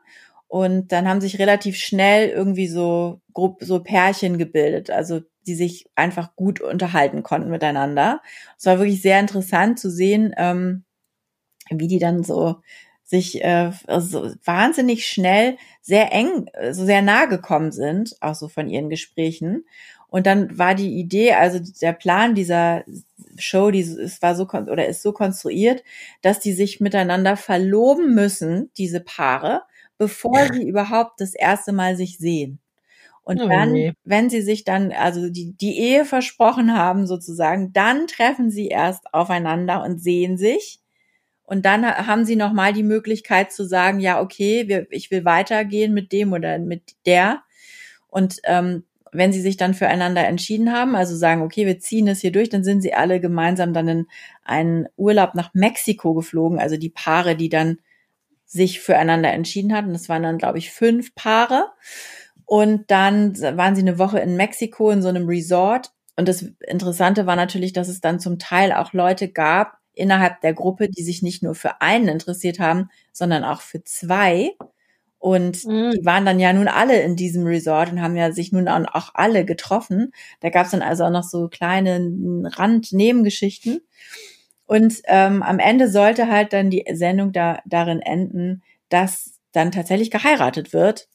[0.47, 3.21] Und dann haben sich relativ schnell irgendwie so,
[3.59, 8.21] so Pärchen gebildet, also die sich einfach gut unterhalten konnten miteinander.
[8.57, 10.83] Es war wirklich sehr interessant zu sehen, ähm,
[11.69, 12.61] wie die dann so
[13.05, 18.47] sich äh, also wahnsinnig schnell sehr eng, so also sehr nah gekommen sind, auch so
[18.47, 19.65] von ihren Gesprächen.
[20.07, 22.83] Und dann war die Idee, also der Plan dieser
[23.37, 25.83] Show, die es war so oder ist so konstruiert,
[26.21, 29.63] dass die sich miteinander verloben müssen, diese Paare,
[29.97, 32.59] bevor sie überhaupt das erste Mal sich sehen.
[33.23, 33.93] Und oh, dann, nee.
[34.03, 39.13] wenn sie sich dann, also die, die Ehe versprochen haben sozusagen, dann treffen sie erst
[39.13, 40.79] aufeinander und sehen sich.
[41.45, 45.93] Und dann haben sie nochmal die Möglichkeit zu sagen, ja, okay, wir, ich will weitergehen
[45.93, 47.43] mit dem oder mit der.
[48.07, 52.21] Und ähm, wenn sie sich dann füreinander entschieden haben, also sagen, okay, wir ziehen es
[52.21, 54.07] hier durch, dann sind sie alle gemeinsam dann in
[54.43, 57.79] einen Urlaub nach Mexiko geflogen, also die Paare, die dann
[58.45, 59.93] sich füreinander entschieden hatten.
[59.93, 61.71] Das waren dann, glaube ich, fünf Paare.
[62.45, 67.25] Und dann waren sie eine Woche in Mexiko in so einem Resort und das Interessante
[67.25, 71.21] war natürlich, dass es dann zum Teil auch Leute gab innerhalb der Gruppe, die sich
[71.21, 74.51] nicht nur für einen interessiert haben, sondern auch für zwei.
[75.17, 75.91] Und mhm.
[75.91, 79.11] die waren dann ja nun alle in diesem Resort und haben ja sich nun auch
[79.15, 80.11] alle getroffen.
[80.39, 81.99] Da gab es dann also auch noch so kleine
[82.43, 83.81] Rand-Nebengeschichten.
[84.67, 90.11] Und ähm, am Ende sollte halt dann die Sendung da darin enden, dass dann tatsächlich
[90.11, 91.07] geheiratet wird.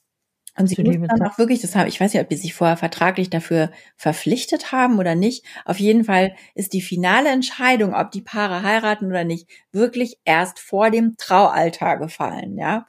[0.56, 2.76] Und sie mussten dann auch wirklich, das haben, ich weiß nicht, ob die sich vorher
[2.76, 5.44] vertraglich dafür verpflichtet haben oder nicht.
[5.64, 10.58] Auf jeden Fall ist die finale Entscheidung, ob die Paare heiraten oder nicht, wirklich erst
[10.58, 12.86] vor dem Traualtar gefallen, ja.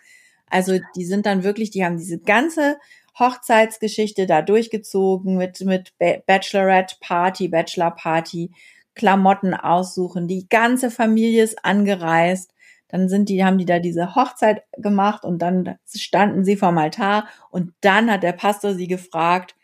[0.48, 2.78] Also die sind dann wirklich, die haben diese ganze
[3.18, 8.52] Hochzeitsgeschichte da durchgezogen mit, mit Bachelorette Party, Bachelor Party,
[8.96, 10.28] Klamotten aussuchen.
[10.28, 12.54] Die ganze Familie ist angereist.
[12.92, 17.28] Dann sind die, haben die da diese Hochzeit gemacht und dann standen sie vorm Altar
[17.50, 19.56] und dann hat der Pastor sie gefragt,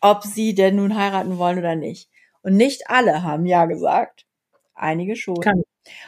[0.00, 2.10] ob sie denn nun heiraten wollen oder nicht.
[2.42, 4.26] Und nicht alle haben ja gesagt.
[4.74, 5.40] Einige schon.
[5.40, 5.62] Kann.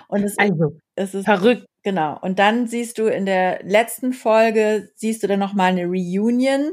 [0.08, 1.66] Und es, also, es ist verrückt.
[1.82, 2.18] Genau.
[2.20, 6.72] Und dann siehst du in der letzten Folge, siehst du dann nochmal eine Reunion,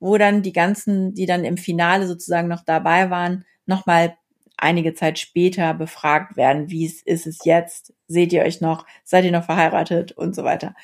[0.00, 4.16] wo dann die ganzen, die dann im Finale sozusagen noch dabei waren, nochmal
[4.56, 9.24] einige Zeit später befragt werden, wie es ist es jetzt, seht ihr euch noch, seid
[9.24, 10.74] ihr noch verheiratet und so weiter.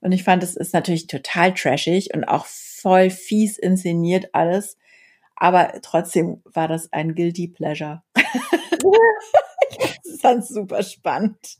[0.00, 4.78] Und ich fand, es ist natürlich total trashig und auch voll fies inszeniert alles.
[5.34, 8.02] Aber trotzdem war das ein guilty pleasure.
[8.14, 11.58] das fand super spannend.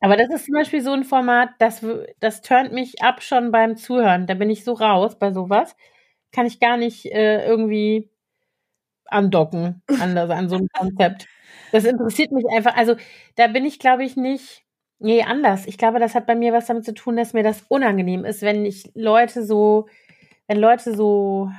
[0.00, 1.84] Aber das ist zum Beispiel so ein Format, das,
[2.20, 4.26] das turnt mich ab schon beim Zuhören.
[4.26, 5.74] Da bin ich so raus bei sowas.
[6.32, 8.10] Kann ich gar nicht äh, irgendwie
[9.08, 11.26] andocken an, an so einem Konzept.
[11.72, 12.76] Das interessiert mich einfach.
[12.76, 12.96] Also
[13.36, 14.64] da bin ich, glaube ich, nicht.
[14.98, 15.66] Nee, anders.
[15.66, 18.42] Ich glaube, das hat bei mir was damit zu tun, dass mir das unangenehm ist,
[18.42, 19.88] wenn ich Leute so,
[20.46, 21.50] wenn Leute so.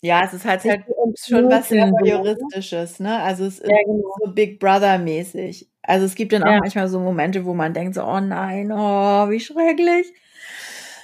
[0.00, 0.82] Ja, es ist halt, halt
[1.24, 3.20] schon was sehr juristisches, ne?
[3.20, 4.12] Also es ist ja, genau.
[4.24, 5.70] so Big Brother mäßig.
[5.82, 6.58] Also es gibt dann auch ja.
[6.58, 10.12] manchmal so Momente, wo man denkt so, oh nein, oh, wie schrecklich.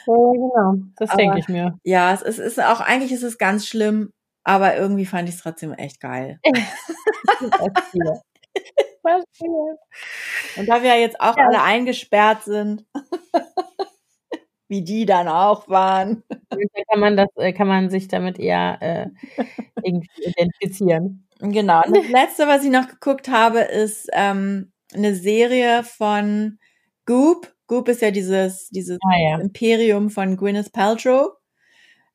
[0.06, 0.74] Ja, genau.
[0.96, 1.78] Das denke ich mir.
[1.84, 4.12] Ja, es ist, ist auch, eigentlich ist es ganz schlimm,
[4.48, 6.40] aber irgendwie fand ich es trotzdem echt geil.
[10.56, 11.46] Und da wir ja jetzt auch ja.
[11.46, 12.86] alle eingesperrt sind,
[14.68, 16.22] wie die dann auch waren.
[16.90, 19.06] Kann man das, äh, kann man sich damit eher äh,
[19.82, 21.26] irgendwie identifizieren.
[21.40, 21.82] Genau.
[21.86, 26.58] Und das letzte, was ich noch geguckt habe, ist ähm, eine Serie von
[27.04, 27.54] Goop.
[27.66, 29.38] Goop ist ja dieses, dieses ah, ja.
[29.40, 31.37] Imperium von Gwyneth Paltrow.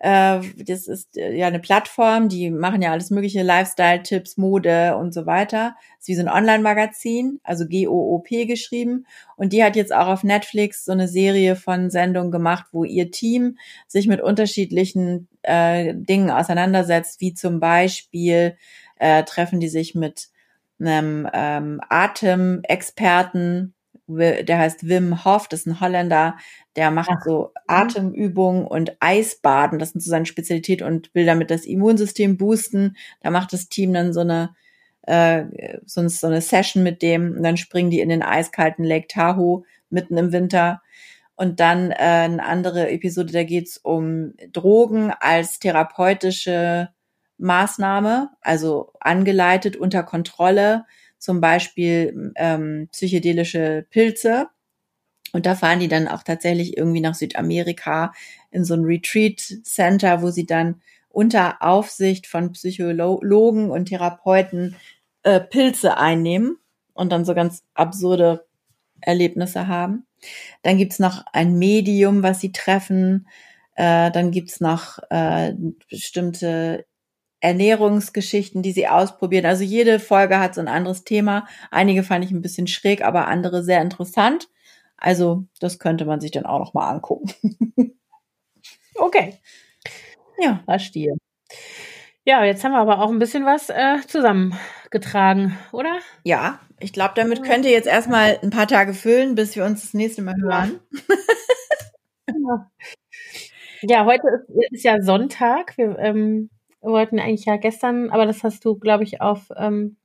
[0.04, 5.14] Äh, das ist äh, ja eine Plattform, die machen ja alles mögliche, Lifestyle-Tipps, Mode und
[5.14, 5.78] so weiter.
[5.96, 9.06] Das ist wie so ein Online-Magazin, also G-O-O-P geschrieben.
[9.38, 13.12] Und die hat jetzt auch auf Netflix so eine Serie von Sendungen gemacht, wo ihr
[13.12, 18.58] Team sich mit unterschiedlichen äh, Dingen auseinandersetzt, wie zum Beispiel
[19.00, 20.28] äh, treffen die sich mit
[20.82, 23.74] einem ähm, Atemexperten
[24.08, 26.38] der heißt Wim Hof, das ist ein Holländer,
[26.76, 27.24] der macht Ach.
[27.24, 32.98] so Atemübungen und Eisbaden, das sind so seine Spezialität und will damit das Immunsystem boosten.
[33.22, 34.56] Da macht das Team dann so eine
[35.04, 35.46] äh,
[35.86, 39.64] so, so eine Session mit dem und dann springen die in den eiskalten Lake Tahoe
[39.90, 40.82] mitten im Winter.
[41.36, 46.90] Und dann äh, eine andere Episode, da geht's um Drogen als therapeutische
[47.38, 50.86] Maßnahme, also angeleitet unter Kontrolle
[51.24, 54.50] zum Beispiel ähm, psychedelische Pilze.
[55.32, 58.12] Und da fahren die dann auch tatsächlich irgendwie nach Südamerika
[58.52, 64.76] in so ein Retreat Center, wo sie dann unter Aufsicht von Psychologen und Therapeuten
[65.24, 66.58] äh, Pilze einnehmen
[66.94, 68.46] und dann so ganz absurde
[69.00, 70.06] Erlebnisse haben.
[70.62, 73.30] Dann gibt's noch ein Medium, was sie treffen.
[73.76, 75.54] Äh, dann gibt's noch äh,
[75.90, 76.86] bestimmte
[77.44, 79.46] Ernährungsgeschichten, die sie ausprobieren.
[79.46, 81.46] Also jede Folge hat so ein anderes Thema.
[81.72, 84.48] Einige fand ich ein bisschen schräg, aber andere sehr interessant.
[84.96, 87.34] Also das könnte man sich dann auch noch mal angucken.
[88.96, 89.40] okay.
[90.40, 91.18] Ja, verstehe.
[92.24, 96.00] Ja, jetzt haben wir aber auch ein bisschen was äh, zusammengetragen, oder?
[96.24, 99.82] Ja, ich glaube, damit könnt ihr jetzt erstmal ein paar Tage füllen, bis wir uns
[99.82, 100.80] das nächste Mal hören.
[102.28, 102.72] Ja,
[103.82, 105.78] ja heute ist, ist, ja Sonntag.
[105.78, 106.50] Wir ähm,
[106.92, 109.98] wollten eigentlich ja gestern, aber das hast du, glaube ich, auf ähm,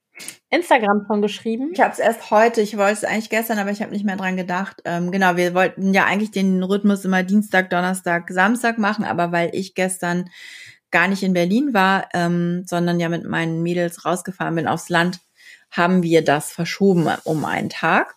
[0.51, 1.70] Instagram schon geschrieben.
[1.72, 4.16] Ich habe es erst heute, ich wollte es eigentlich gestern, aber ich habe nicht mehr
[4.16, 4.81] dran gedacht.
[4.85, 9.51] Ähm, genau, wir wollten ja eigentlich den Rhythmus immer Dienstag, Donnerstag, Samstag machen, aber weil
[9.53, 10.31] ich gestern
[10.91, 15.20] gar nicht in Berlin war, ähm, sondern ja mit meinen Mädels rausgefahren bin aufs Land,
[15.70, 18.14] haben wir das verschoben um einen Tag.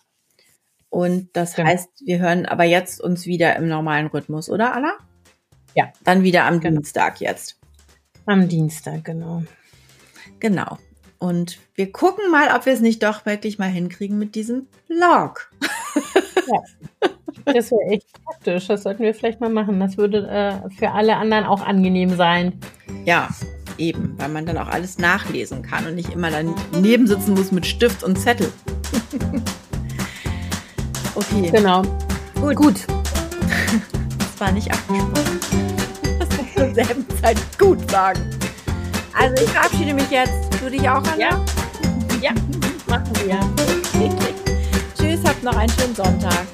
[0.88, 1.64] Und das ja.
[1.64, 4.92] heißt, wir hören aber jetzt uns wieder im normalen Rhythmus, oder Anna?
[5.74, 5.92] Ja.
[6.04, 6.76] Dann wieder am genau.
[6.76, 7.58] Dienstag jetzt.
[8.26, 9.42] Am Dienstag, genau.
[10.40, 10.78] Genau.
[11.18, 15.52] Und wir gucken mal, ob wir es nicht doch wirklich mal hinkriegen mit diesem Blog.
[16.48, 17.10] Ja.
[17.44, 18.66] Das wäre echt praktisch.
[18.66, 19.78] Das sollten wir vielleicht mal machen.
[19.80, 22.58] Das würde äh, für alle anderen auch angenehm sein.
[23.04, 23.28] Ja,
[23.78, 27.66] eben, weil man dann auch alles nachlesen kann und nicht immer daneben sitzen muss mit
[27.66, 28.52] Stift und Zettel.
[31.14, 31.50] okay.
[31.50, 31.82] Genau.
[32.40, 32.56] Gut.
[32.56, 32.74] Gut.
[34.18, 35.81] Das war nicht abgesprochen.
[36.72, 38.30] Zur selben Zeit gut sagen.
[39.12, 40.32] Also ich verabschiede mich jetzt.
[40.62, 41.18] Du dich auch, Anna?
[41.18, 41.44] Ja.
[42.22, 42.32] Ja,
[42.86, 43.38] machen wir.
[44.96, 46.46] Tschüss, habt noch einen schönen Sonntag.